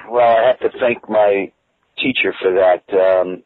Well, 0.10 0.28
I 0.28 0.48
have 0.48 0.60
to 0.60 0.78
thank 0.80 1.10
my 1.10 1.52
teacher 1.98 2.34
for 2.42 2.52
that. 2.54 2.84
Um, 2.94 3.44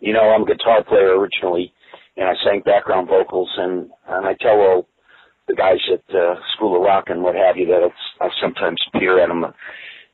you 0.00 0.12
know, 0.12 0.30
I'm 0.30 0.42
a 0.42 0.46
guitar 0.46 0.82
player 0.84 1.18
originally, 1.18 1.72
and 2.16 2.28
I 2.28 2.34
sang 2.44 2.62
background 2.64 3.08
vocals, 3.08 3.50
and 3.56 3.90
and 4.08 4.26
I 4.26 4.34
tell 4.40 4.58
all 4.60 4.88
the 5.48 5.54
guys 5.54 5.80
at 5.92 6.14
uh, 6.14 6.34
School 6.54 6.76
of 6.76 6.82
Rock 6.82 7.04
and 7.08 7.22
what 7.22 7.34
have 7.34 7.56
you 7.56 7.66
that 7.66 7.82
it's, 7.82 8.04
I 8.20 8.28
sometimes 8.40 8.76
peer 8.92 9.18
at 9.18 9.28
them, 9.28 9.44
an 9.44 9.54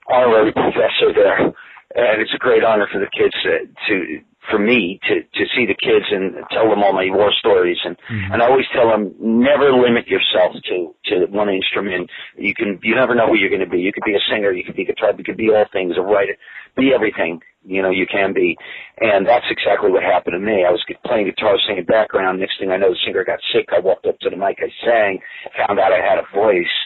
honorary 0.08 0.52
professor 0.64 1.12
there, 1.12 1.40
and 1.40 2.22
it's 2.22 2.34
a 2.34 2.38
great 2.38 2.64
honor 2.64 2.88
for 2.90 3.00
the 3.00 3.10
kids 3.10 3.34
to, 3.42 3.66
to 3.88 4.20
for 4.50 4.58
me 4.58 5.00
to 5.08 5.22
to 5.22 5.44
see 5.56 5.64
the 5.64 5.76
kids 5.76 6.04
and 6.10 6.34
tell 6.50 6.68
them 6.68 6.82
all 6.82 6.92
my 6.92 7.08
war 7.08 7.32
stories 7.38 7.78
and 7.84 7.96
and 8.08 8.42
I 8.42 8.46
always 8.46 8.66
tell 8.74 8.88
them 8.88 9.14
never 9.18 9.72
limit 9.72 10.06
yourself 10.06 10.52
to 10.68 10.94
to 11.06 11.26
one 11.32 11.48
instrument. 11.48 12.10
You 12.36 12.54
can 12.54 12.78
you 12.82 12.94
never 12.94 13.14
know 13.14 13.28
who 13.28 13.36
you're 13.36 13.48
going 13.48 13.64
to 13.64 13.68
be. 13.68 13.80
You 13.80 13.92
could 13.92 14.04
be 14.04 14.14
a 14.14 14.24
singer, 14.30 14.52
you 14.52 14.64
could 14.64 14.76
be 14.76 14.82
a 14.82 14.92
guitar, 14.92 15.12
you 15.16 15.24
could 15.24 15.36
be 15.36 15.50
all 15.50 15.64
things, 15.72 15.94
a 15.96 16.02
writer, 16.02 16.36
be 16.76 16.92
everything. 16.94 17.40
You 17.64 17.82
know 17.82 17.90
you 17.90 18.06
can 18.06 18.32
be, 18.32 18.56
and 19.00 19.26
that's 19.26 19.46
exactly 19.50 19.90
what 19.90 20.02
happened 20.02 20.34
to 20.34 20.38
me. 20.38 20.64
I 20.64 20.70
was 20.70 20.84
playing 21.04 21.26
guitar, 21.26 21.56
singing 21.66 21.84
background. 21.84 22.40
Next 22.40 22.58
thing 22.60 22.70
I 22.70 22.76
know, 22.76 22.90
the 22.90 23.00
singer 23.04 23.24
got 23.24 23.40
sick. 23.52 23.68
I 23.74 23.80
walked 23.80 24.06
up 24.06 24.18
to 24.20 24.30
the 24.30 24.36
mic, 24.36 24.58
I 24.60 24.70
sang, 24.84 25.18
found 25.56 25.80
out 25.80 25.92
I 25.92 26.04
had 26.04 26.18
a 26.18 26.28
voice. 26.36 26.76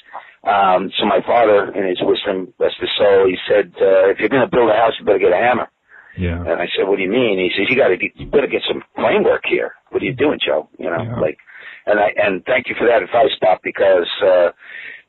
Um, 0.47 0.91
so 0.99 1.05
my 1.05 1.21
father, 1.27 1.75
in 1.75 1.85
his 1.89 1.99
wisdom, 2.01 2.55
rest 2.59 2.77
his 2.81 2.89
soul, 2.97 3.27
he 3.27 3.37
said, 3.51 3.75
uh, 3.83 4.09
"If 4.09 4.19
you're 4.21 4.31
going 4.31 4.47
to 4.47 4.55
build 4.55 4.71
a 4.71 4.75
house, 4.75 4.95
you 4.99 5.05
better 5.05 5.19
get 5.19 5.33
a 5.33 5.37
hammer." 5.37 5.69
Yeah. 6.17 6.41
And 6.41 6.63
I 6.63 6.67
said, 6.77 6.87
"What 6.87 6.97
do 6.97 7.03
you 7.03 7.11
mean?" 7.11 7.39
He 7.39 7.51
says, 7.59 7.67
"You 7.69 7.77
got 7.77 7.89
to 7.89 7.97
get, 7.97 8.15
you 8.15 8.27
better 8.27 8.47
get 8.47 8.63
some 8.67 8.83
framework 8.95 9.43
here. 9.45 9.75
What 9.91 10.03
are 10.03 10.07
you 10.07 10.15
doing, 10.15 10.39
Joe? 10.45 10.69
You 10.79 10.91
know, 10.91 11.03
Yeah. 11.03 11.21
like." 11.21 11.39
And 11.87 11.99
I 11.99 12.13
and 12.17 12.45
thank 12.45 12.69
you 12.69 12.75
for 12.79 12.87
that 12.87 13.03
advice, 13.03 13.33
Bob, 13.41 13.61
because 13.65 14.09
uh, 14.23 14.51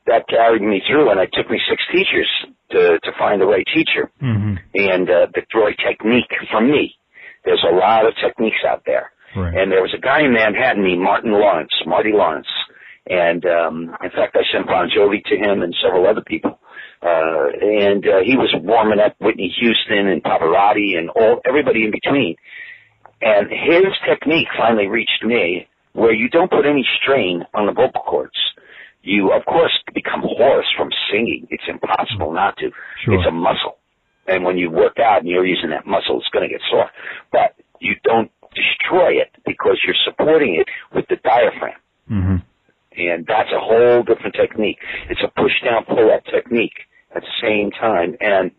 that 0.06 0.28
carried 0.28 0.62
me 0.62 0.82
through, 0.88 1.10
and 1.10 1.20
it 1.20 1.30
took 1.32 1.50
me 1.50 1.60
six 1.68 1.82
teachers 1.92 2.28
to 2.72 2.98
to 3.02 3.10
find 3.18 3.40
the 3.40 3.46
right 3.46 3.66
teacher 3.74 4.10
hmm 4.20 4.54
and 4.74 5.10
uh, 5.10 5.26
the 5.34 5.42
right 5.58 5.76
technique 5.86 6.30
for 6.50 6.60
me. 6.60 6.94
There's 7.44 7.64
a 7.70 7.74
lot 7.74 8.06
of 8.06 8.12
techniques 8.22 8.62
out 8.68 8.82
there, 8.86 9.12
Right. 9.36 9.54
and 9.56 9.72
there 9.72 9.82
was 9.82 9.94
a 9.96 10.00
guy 10.00 10.20
in 10.20 10.32
Manhattan 10.32 10.82
named 10.84 11.02
Martin 11.02 11.32
Lawrence, 11.32 11.72
Marty 11.86 12.12
Lawrence, 12.12 12.48
and 13.08 13.44
um, 13.46 13.96
in 14.02 14.10
fact, 14.10 14.36
I 14.36 14.44
sent 14.52 14.66
Bon 14.66 14.88
Jovi 14.94 15.22
to 15.24 15.36
him 15.36 15.62
and 15.62 15.74
several 15.82 16.06
other 16.06 16.22
people. 16.22 16.58
Uh, 17.02 17.48
and 17.62 18.04
uh, 18.06 18.20
he 18.22 18.36
was 18.36 18.52
warming 18.62 19.00
up 19.00 19.14
Whitney 19.20 19.50
Houston 19.58 20.06
and 20.08 20.22
Pavarotti 20.22 20.98
and 20.98 21.08
all 21.08 21.40
everybody 21.48 21.84
in 21.84 21.90
between. 21.90 22.36
And 23.22 23.48
his 23.50 23.86
technique 24.06 24.48
finally 24.56 24.86
reached 24.86 25.24
me, 25.24 25.66
where 25.94 26.12
you 26.12 26.28
don't 26.28 26.50
put 26.50 26.66
any 26.66 26.86
strain 27.02 27.42
on 27.54 27.64
the 27.66 27.72
vocal 27.72 28.02
cords. 28.02 28.36
You, 29.02 29.32
of 29.32 29.44
course, 29.46 29.72
become 29.94 30.20
hoarse 30.22 30.66
from 30.76 30.90
singing. 31.10 31.46
It's 31.50 31.64
impossible 31.68 32.32
not 32.32 32.56
to. 32.58 32.70
Sure. 33.04 33.14
It's 33.14 33.26
a 33.26 33.32
muscle. 33.32 33.78
And 34.26 34.44
when 34.44 34.58
you 34.58 34.70
work 34.70 34.98
out 34.98 35.20
and 35.20 35.28
you're 35.28 35.46
using 35.46 35.70
that 35.70 35.86
muscle, 35.86 36.18
it's 36.18 36.28
going 36.28 36.48
to 36.48 36.52
get 36.52 36.60
sore. 36.70 36.90
But 37.32 37.56
you 37.80 37.94
don't 38.04 38.30
destroy 38.54 39.12
it 39.12 39.30
because 39.46 39.78
you're 39.84 39.96
supporting 40.04 40.56
it 40.56 40.68
with 40.94 41.06
the 41.08 41.16
diaphragm. 41.16 41.80
hmm 42.08 42.36
And 42.96 43.26
that's 43.26 43.50
a 43.50 43.60
whole 43.60 44.02
different 44.02 44.34
technique. 44.34 44.78
It's 45.08 45.22
a 45.24 45.28
push 45.40 45.52
down, 45.64 45.84
pull 45.86 46.10
up 46.12 46.24
technique 46.26 46.86
at 47.14 47.22
the 47.22 47.34
same 47.42 47.70
time. 47.70 48.16
And 48.20 48.50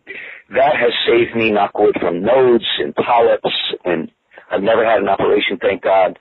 that 0.50 0.74
has 0.76 0.92
saved 1.06 1.36
me, 1.36 1.52
knock 1.52 1.78
wood, 1.78 1.96
from 2.00 2.22
nodes 2.22 2.66
and 2.78 2.94
polyps. 2.94 3.54
And 3.84 4.10
I've 4.52 4.62
never 4.62 4.84
had 4.84 5.00
an 5.00 5.08
operation, 5.08 5.58
thank 5.60 5.82
God. 5.82 6.18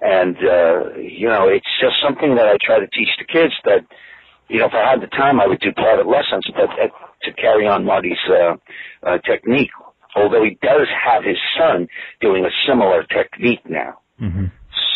And, 0.00 0.36
uh, 0.36 0.96
you 0.96 1.28
know, 1.28 1.48
it's 1.48 1.66
just 1.80 1.94
something 2.02 2.34
that 2.36 2.46
I 2.46 2.56
try 2.62 2.78
to 2.78 2.86
teach 2.86 3.10
the 3.18 3.26
kids 3.26 3.52
that, 3.64 3.84
you 4.48 4.60
know, 4.60 4.66
if 4.66 4.74
I 4.74 4.88
had 4.88 5.00
the 5.00 5.08
time, 5.08 5.40
I 5.40 5.46
would 5.46 5.60
do 5.60 5.72
private 5.72 6.06
lessons, 6.06 6.44
but 6.54 6.70
uh, 6.70 6.88
to 7.22 7.32
carry 7.34 7.66
on 7.66 7.84
Marty's, 7.84 8.18
uh, 8.28 8.56
uh, 9.02 9.18
technique. 9.18 9.70
Although 10.14 10.44
he 10.44 10.58
does 10.62 10.86
have 11.04 11.24
his 11.24 11.38
son 11.58 11.88
doing 12.20 12.44
a 12.44 12.50
similar 12.66 13.02
technique 13.04 13.64
now 13.68 13.98
hmm 14.18 14.46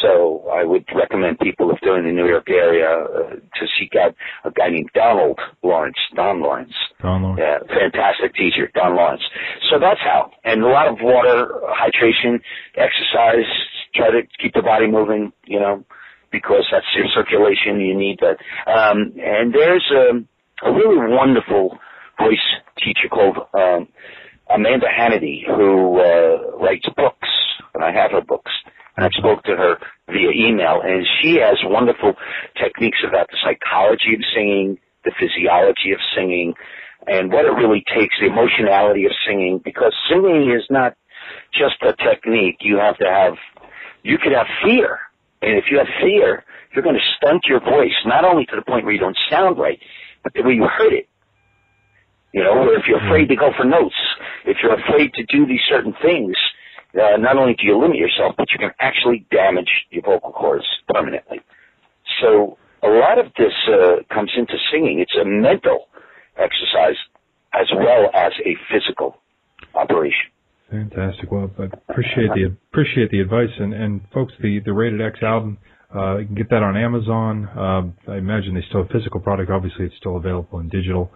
So 0.02 0.48
I 0.52 0.64
would 0.64 0.84
recommend 0.94 1.38
people, 1.38 1.70
if 1.70 1.78
they're 1.82 1.98
in 1.98 2.04
the 2.04 2.12
New 2.12 2.26
York 2.26 2.48
area, 2.50 2.88
uh, 2.88 3.30
to 3.30 3.66
seek 3.78 3.94
out 3.96 4.14
a 4.44 4.50
guy 4.50 4.68
named 4.68 4.90
Donald 4.94 5.38
Lawrence, 5.62 5.96
Don 6.14 6.40
Lawrence. 6.40 6.74
Don 7.00 7.22
Lawrence. 7.22 7.40
Yeah, 7.40 7.58
fantastic 7.66 8.34
teacher, 8.34 8.70
Don 8.74 8.96
Lawrence. 8.96 9.22
So 9.70 9.78
that's 9.78 10.00
how. 10.00 10.30
And 10.44 10.62
a 10.62 10.68
lot 10.68 10.88
of 10.88 10.98
water, 11.00 11.48
hydration, 11.70 12.40
exercise, 12.76 13.48
try 13.94 14.10
to 14.10 14.22
keep 14.42 14.54
the 14.54 14.62
body 14.62 14.86
moving, 14.86 15.32
you 15.46 15.60
know, 15.60 15.84
because 16.30 16.66
that's 16.70 16.86
your 16.94 17.06
circulation. 17.14 17.80
You 17.80 17.96
need 17.96 18.20
that. 18.20 18.38
Um, 18.70 19.14
and 19.16 19.54
there's 19.54 19.90
a, 19.90 20.68
a 20.68 20.72
really 20.72 21.14
wonderful 21.14 21.78
voice 22.18 22.46
teacher 22.78 23.08
called 23.10 23.38
um, 23.54 23.88
Amanda 24.48 24.86
Hannity 24.86 25.46
who 25.46 26.00
uh, 26.00 26.56
writes 26.58 26.86
books, 26.96 27.28
and 27.74 27.84
I 27.84 27.92
have 27.92 28.12
her 28.12 28.20
books. 28.20 28.52
And 28.96 29.04
I 29.04 29.10
spoke 29.10 29.42
to 29.44 29.56
her 29.56 29.76
via 30.08 30.30
email, 30.30 30.80
and 30.82 31.06
she 31.20 31.36
has 31.36 31.56
wonderful 31.64 32.14
techniques 32.56 32.98
about 33.06 33.28
the 33.28 33.36
psychology 33.44 34.14
of 34.14 34.20
singing, 34.34 34.78
the 35.04 35.12
physiology 35.20 35.92
of 35.92 35.98
singing, 36.16 36.54
and 37.06 37.30
what 37.30 37.44
it 37.44 37.52
really 37.52 37.84
takes, 37.94 38.14
the 38.20 38.26
emotionality 38.26 39.04
of 39.04 39.12
singing, 39.26 39.60
because 39.62 39.94
singing 40.08 40.50
is 40.50 40.64
not 40.70 40.96
just 41.52 41.76
a 41.82 41.92
technique. 42.02 42.56
You 42.60 42.78
have 42.78 42.96
to 42.98 43.06
have, 43.06 43.34
you 44.02 44.18
could 44.18 44.32
have 44.32 44.46
fear. 44.64 44.98
And 45.42 45.58
if 45.58 45.64
you 45.70 45.78
have 45.78 45.88
fear, 46.00 46.44
you're 46.74 46.82
going 46.82 46.96
to 46.96 47.16
stunt 47.16 47.44
your 47.46 47.60
voice, 47.60 47.94
not 48.06 48.24
only 48.24 48.46
to 48.46 48.56
the 48.56 48.62
point 48.62 48.84
where 48.84 48.94
you 48.94 49.00
don't 49.00 49.16
sound 49.30 49.58
right, 49.58 49.78
but 50.24 50.32
the 50.34 50.42
way 50.42 50.54
you 50.54 50.64
hurt 50.64 50.92
it. 50.92 51.08
You 52.32 52.42
know, 52.42 52.52
or 52.52 52.74
if 52.74 52.86
you're 52.88 53.04
afraid 53.04 53.28
to 53.28 53.36
go 53.36 53.50
for 53.56 53.64
notes, 53.64 53.94
if 54.44 54.58
you're 54.62 54.74
afraid 54.74 55.12
to 55.14 55.24
do 55.26 55.46
these 55.46 55.60
certain 55.68 55.94
things, 56.02 56.34
uh, 56.96 57.16
not 57.18 57.36
only 57.36 57.54
do 57.54 57.66
you 57.66 57.78
limit 57.78 57.96
yourself, 57.96 58.34
but 58.36 58.46
you 58.52 58.58
can 58.58 58.70
actually 58.80 59.26
damage 59.30 59.70
your 59.90 60.02
vocal 60.02 60.32
cords 60.32 60.64
permanently. 60.88 61.40
So 62.20 62.58
a 62.82 62.88
lot 62.88 63.18
of 63.18 63.26
this 63.36 63.52
uh, 63.68 63.96
comes 64.12 64.30
into 64.36 64.54
singing. 64.72 65.00
It's 65.00 65.14
a 65.20 65.24
mental 65.24 65.88
exercise 66.36 66.96
as 67.54 67.66
well 67.74 68.10
as 68.14 68.32
a 68.44 68.56
physical 68.70 69.16
operation. 69.74 70.30
Fantastic. 70.70 71.30
Well, 71.30 71.50
I 71.58 71.64
appreciate 71.88 72.30
the 72.34 72.56
appreciate 72.72 73.10
the 73.10 73.20
advice 73.20 73.50
and 73.58 73.72
and 73.72 74.00
folks, 74.12 74.32
the 74.42 74.60
the 74.64 74.72
Rated 74.72 75.00
X 75.00 75.20
album. 75.22 75.58
Uh, 75.94 76.18
you 76.18 76.26
can 76.26 76.34
get 76.34 76.50
that 76.50 76.62
on 76.62 76.76
Amazon. 76.76 77.48
Uh, 77.56 78.10
I 78.12 78.16
imagine 78.16 78.54
they 78.54 78.64
still 78.68 78.82
have 78.82 78.90
physical 78.90 79.20
product. 79.20 79.50
Obviously, 79.50 79.86
it's 79.86 79.96
still 79.96 80.16
available 80.16 80.58
in 80.58 80.68
digital, 80.68 81.10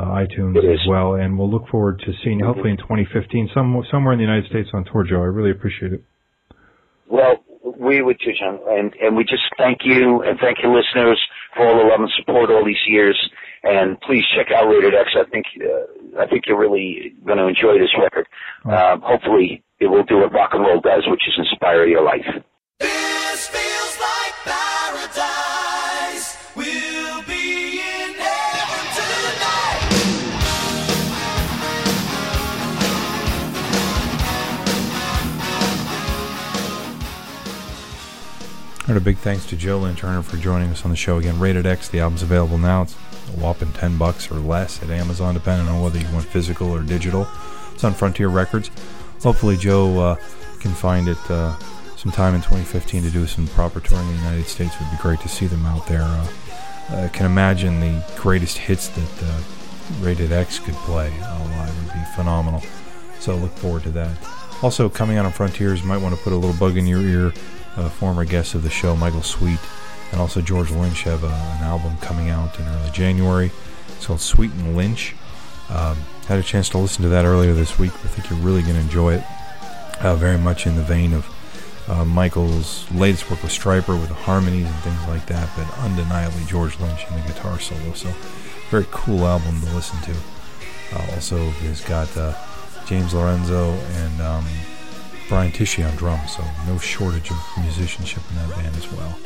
uh, 0.00 0.04
iTunes 0.06 0.56
as 0.58 0.80
well. 0.88 1.14
And 1.14 1.38
we'll 1.38 1.50
look 1.50 1.68
forward 1.68 2.00
to 2.06 2.12
seeing 2.24 2.40
you 2.40 2.46
hopefully 2.46 2.70
in 2.70 2.76
2015, 2.78 3.50
some 3.54 3.82
somewhere 3.90 4.12
in 4.12 4.18
the 4.18 4.24
United 4.24 4.48
States 4.48 4.70
on 4.72 4.84
tour, 4.84 5.04
Joe. 5.04 5.22
I 5.22 5.26
really 5.26 5.50
appreciate 5.50 5.92
it. 5.92 6.04
Well, 7.06 7.44
we 7.78 8.02
would 8.02 8.18
too, 8.20 8.32
John, 8.38 8.60
and 8.68 8.94
and 9.02 9.16
we 9.16 9.24
just 9.24 9.42
thank 9.58 9.80
you 9.84 10.22
and 10.22 10.38
thank 10.40 10.58
your 10.62 10.74
listeners 10.74 11.20
for 11.56 11.66
all 11.66 11.76
the 11.78 11.84
love 11.84 12.00
and 12.00 12.10
support 12.18 12.50
all 12.50 12.64
these 12.64 12.84
years. 12.86 13.18
And 13.62 14.00
please 14.00 14.24
check 14.34 14.46
out 14.54 14.68
Rated 14.68 14.94
X. 14.94 15.10
I 15.14 15.28
think 15.28 15.46
uh, 15.60 16.20
I 16.20 16.26
think 16.26 16.44
you're 16.46 16.58
really 16.58 17.12
going 17.26 17.38
to 17.38 17.48
enjoy 17.48 17.78
this 17.78 17.92
record. 18.00 18.26
Um, 18.64 19.02
hopefully, 19.02 19.62
it 19.80 19.86
will 19.86 20.04
do 20.04 20.18
what 20.18 20.32
rock 20.32 20.50
and 20.52 20.62
roll 20.62 20.80
does, 20.80 21.04
which 21.06 21.20
is 21.26 21.34
inspire 21.36 21.86
your 21.86 22.02
life. 22.02 22.26
Right, 38.90 38.96
a 38.96 39.00
big 39.00 39.18
thanks 39.18 39.46
to 39.46 39.56
Joe 39.56 39.78
Lynn 39.78 39.94
Turner 39.94 40.20
for 40.20 40.36
joining 40.36 40.68
us 40.70 40.84
on 40.84 40.90
the 40.90 40.96
show 40.96 41.18
again. 41.18 41.38
Rated 41.38 41.64
X, 41.64 41.88
the 41.88 42.00
album's 42.00 42.24
available 42.24 42.58
now. 42.58 42.82
It's 42.82 42.94
a 42.94 43.38
whopping 43.38 43.70
10 43.70 43.96
bucks 43.98 44.32
or 44.32 44.34
less 44.34 44.82
at 44.82 44.90
Amazon, 44.90 45.34
depending 45.34 45.68
on 45.68 45.80
whether 45.80 45.96
you 45.96 46.12
want 46.12 46.24
physical 46.24 46.72
or 46.72 46.82
digital. 46.82 47.28
It's 47.72 47.84
on 47.84 47.94
Frontier 47.94 48.26
Records. 48.26 48.68
Hopefully, 49.22 49.56
Joe 49.56 49.96
uh, 50.00 50.14
can 50.58 50.72
find 50.72 51.06
it 51.06 51.30
uh, 51.30 51.56
sometime 51.94 52.34
in 52.34 52.40
2015 52.40 53.04
to 53.04 53.10
do 53.10 53.28
some 53.28 53.46
proper 53.46 53.78
touring 53.78 54.08
in 54.08 54.16
the 54.16 54.22
United 54.22 54.46
States. 54.46 54.74
It 54.74 54.80
would 54.80 54.90
be 54.90 54.96
great 55.00 55.20
to 55.20 55.28
see 55.28 55.46
them 55.46 55.64
out 55.66 55.86
there. 55.86 56.02
Uh, 56.02 56.26
I 56.90 57.08
can 57.12 57.26
imagine 57.26 57.78
the 57.78 58.04
greatest 58.16 58.58
hits 58.58 58.88
that 58.88 59.22
uh, 59.22 59.40
Rated 60.00 60.32
X 60.32 60.58
could 60.58 60.74
play 60.74 61.10
live 61.20 61.84
would 61.84 61.94
be 61.94 62.04
phenomenal. 62.16 62.60
So 63.20 63.36
look 63.36 63.52
forward 63.52 63.84
to 63.84 63.90
that. 63.90 64.16
Also, 64.64 64.88
coming 64.88 65.16
out 65.16 65.26
on 65.26 65.32
Frontiers, 65.32 65.80
you 65.80 65.86
might 65.86 66.02
want 66.02 66.16
to 66.16 66.20
put 66.22 66.32
a 66.32 66.36
little 66.36 66.56
bug 66.56 66.76
in 66.76 66.88
your 66.88 67.02
ear. 67.02 67.32
Uh, 67.76 67.88
former 67.88 68.24
guest 68.24 68.54
of 68.54 68.62
the 68.62 68.70
show, 68.70 68.96
Michael 68.96 69.22
Sweet, 69.22 69.60
and 70.10 70.20
also 70.20 70.40
George 70.40 70.70
Lynch 70.70 71.02
have 71.04 71.24
uh, 71.24 71.28
an 71.28 71.64
album 71.64 71.96
coming 71.98 72.28
out 72.30 72.58
in 72.58 72.66
early 72.66 72.90
January. 72.90 73.52
It's 73.96 74.06
called 74.06 74.20
Sweet 74.20 74.50
and 74.52 74.76
Lynch. 74.76 75.14
Um, 75.68 75.96
had 76.26 76.38
a 76.38 76.42
chance 76.42 76.68
to 76.70 76.78
listen 76.78 77.02
to 77.02 77.08
that 77.10 77.24
earlier 77.24 77.54
this 77.54 77.78
week. 77.78 77.92
I 77.92 78.08
think 78.08 78.28
you're 78.28 78.38
really 78.40 78.62
going 78.62 78.74
to 78.74 78.80
enjoy 78.80 79.14
it. 79.14 79.24
Uh, 80.00 80.16
very 80.16 80.38
much 80.38 80.66
in 80.66 80.76
the 80.76 80.82
vein 80.82 81.12
of 81.12 81.28
uh, 81.88 82.04
Michael's 82.04 82.90
latest 82.92 83.30
work 83.30 83.42
with 83.42 83.52
Stryper 83.52 83.98
with 84.00 84.08
the 84.08 84.14
harmonies 84.14 84.66
and 84.66 84.74
things 84.76 85.06
like 85.08 85.26
that, 85.26 85.50
but 85.56 85.78
undeniably 85.78 86.44
George 86.44 86.78
Lynch 86.80 87.04
and 87.08 87.22
the 87.22 87.28
guitar 87.28 87.58
solo. 87.58 87.92
So, 87.94 88.08
very 88.70 88.86
cool 88.90 89.26
album 89.26 89.60
to 89.60 89.74
listen 89.74 90.00
to. 90.02 90.14
Uh, 90.92 91.14
also, 91.14 91.50
has 91.50 91.80
got 91.82 92.14
uh, 92.16 92.34
James 92.86 93.12
Lomenzo 93.12 93.72
and 94.04 94.20
um, 94.22 94.44
Brian 95.30 95.52
Tichy 95.52 95.88
on 95.88 95.96
drums, 95.96 96.36
so 96.36 96.44
no 96.66 96.76
shortage 96.76 97.30
of 97.30 97.38
musicianship 97.62 98.22
in 98.30 98.36
that 98.36 98.50
band 98.56 98.76
as 98.76 98.92
well. 98.92 99.16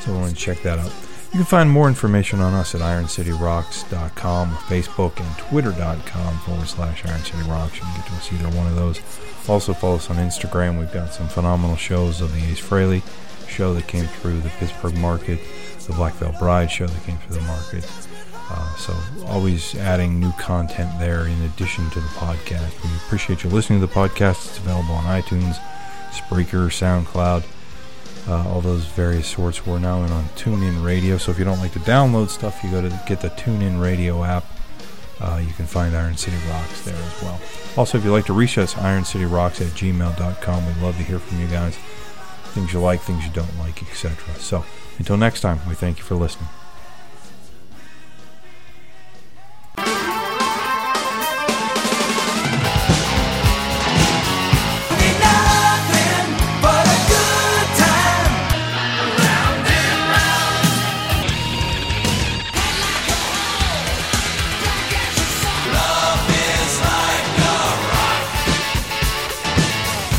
So, 0.00 0.14
I 0.14 0.20
want 0.20 0.30
to 0.30 0.36
check 0.36 0.62
that 0.62 0.78
out. 0.78 0.92
You 1.32 1.38
can 1.38 1.44
find 1.44 1.68
more 1.68 1.88
information 1.88 2.40
on 2.40 2.54
us 2.54 2.74
at 2.74 2.80
IronCityRocks.com, 2.80 4.50
Facebook, 4.50 5.20
and 5.20 5.38
Twitter.com 5.38 6.38
forward 6.38 6.68
slash 6.68 7.02
IronCityRocks. 7.02 7.74
You 7.74 7.80
can 7.80 7.96
get 7.96 8.06
to 8.06 8.12
us 8.14 8.32
either 8.32 8.56
one 8.56 8.68
of 8.68 8.76
those. 8.76 9.00
Also, 9.48 9.72
follow 9.72 9.96
us 9.96 10.08
on 10.08 10.16
Instagram. 10.16 10.78
We've 10.78 10.92
got 10.92 11.12
some 11.12 11.28
phenomenal 11.28 11.76
shows 11.76 12.20
of 12.20 12.32
the 12.32 12.40
Ace 12.50 12.60
Frehley 12.60 13.02
show 13.48 13.74
that 13.74 13.88
came 13.88 14.06
through 14.06 14.40
the 14.40 14.50
Pittsburgh 14.50 14.96
market, 14.98 15.40
the 15.86 15.92
Black 15.92 16.14
Veil 16.14 16.34
Bride 16.38 16.70
show 16.70 16.86
that 16.86 17.04
came 17.04 17.18
through 17.18 17.36
the 17.36 17.42
market. 17.42 17.84
Uh, 18.50 18.74
so, 18.76 18.96
always 19.26 19.76
adding 19.76 20.18
new 20.18 20.32
content 20.32 20.90
there 20.98 21.26
in 21.26 21.40
addition 21.42 21.88
to 21.90 22.00
the 22.00 22.08
podcast. 22.08 22.82
We 22.82 22.90
appreciate 23.06 23.44
you 23.44 23.50
listening 23.50 23.80
to 23.80 23.86
the 23.86 23.92
podcast. 23.92 24.48
It's 24.48 24.58
available 24.58 24.94
on 24.94 25.04
iTunes, 25.04 25.56
Spreaker, 26.10 26.66
SoundCloud 26.68 27.44
uh, 28.28 28.48
all 28.48 28.60
those 28.60 28.86
various 28.86 29.26
sorts. 29.26 29.66
We're 29.66 29.78
now 29.78 30.02
in 30.02 30.10
on 30.10 30.24
TuneIn 30.36 30.84
Radio, 30.84 31.16
so 31.16 31.30
if 31.30 31.38
you 31.38 31.44
don't 31.44 31.58
like 31.58 31.72
to 31.72 31.78
download 31.80 32.28
stuff, 32.28 32.62
you 32.62 32.70
go 32.70 32.82
to 32.82 33.02
get 33.06 33.20
the 33.20 33.30
TuneIn 33.30 33.80
Radio 33.80 34.22
app. 34.24 34.44
Uh, 35.20 35.42
you 35.46 35.52
can 35.52 35.66
find 35.66 35.94
Iron 35.96 36.16
City 36.16 36.36
Rocks 36.48 36.82
there 36.82 36.94
as 36.94 37.22
well. 37.22 37.40
Also, 37.76 37.98
if 37.98 38.04
you'd 38.04 38.12
like 38.12 38.26
to 38.26 38.32
reach 38.32 38.56
us, 38.56 38.74
ironcityrocks 38.74 39.60
at 39.60 39.72
gmail.com. 39.74 40.66
We'd 40.66 40.76
love 40.78 40.96
to 40.96 41.02
hear 41.02 41.18
from 41.18 41.40
you 41.40 41.46
guys. 41.46 41.76
Things 42.54 42.72
you 42.72 42.80
like, 42.80 43.00
things 43.00 43.24
you 43.24 43.32
don't 43.32 43.58
like, 43.58 43.82
etc. 43.82 44.34
So, 44.36 44.64
until 44.98 45.16
next 45.16 45.40
time, 45.42 45.60
we 45.68 45.74
thank 45.74 45.98
you 45.98 46.04
for 46.04 46.14
listening. 46.14 46.48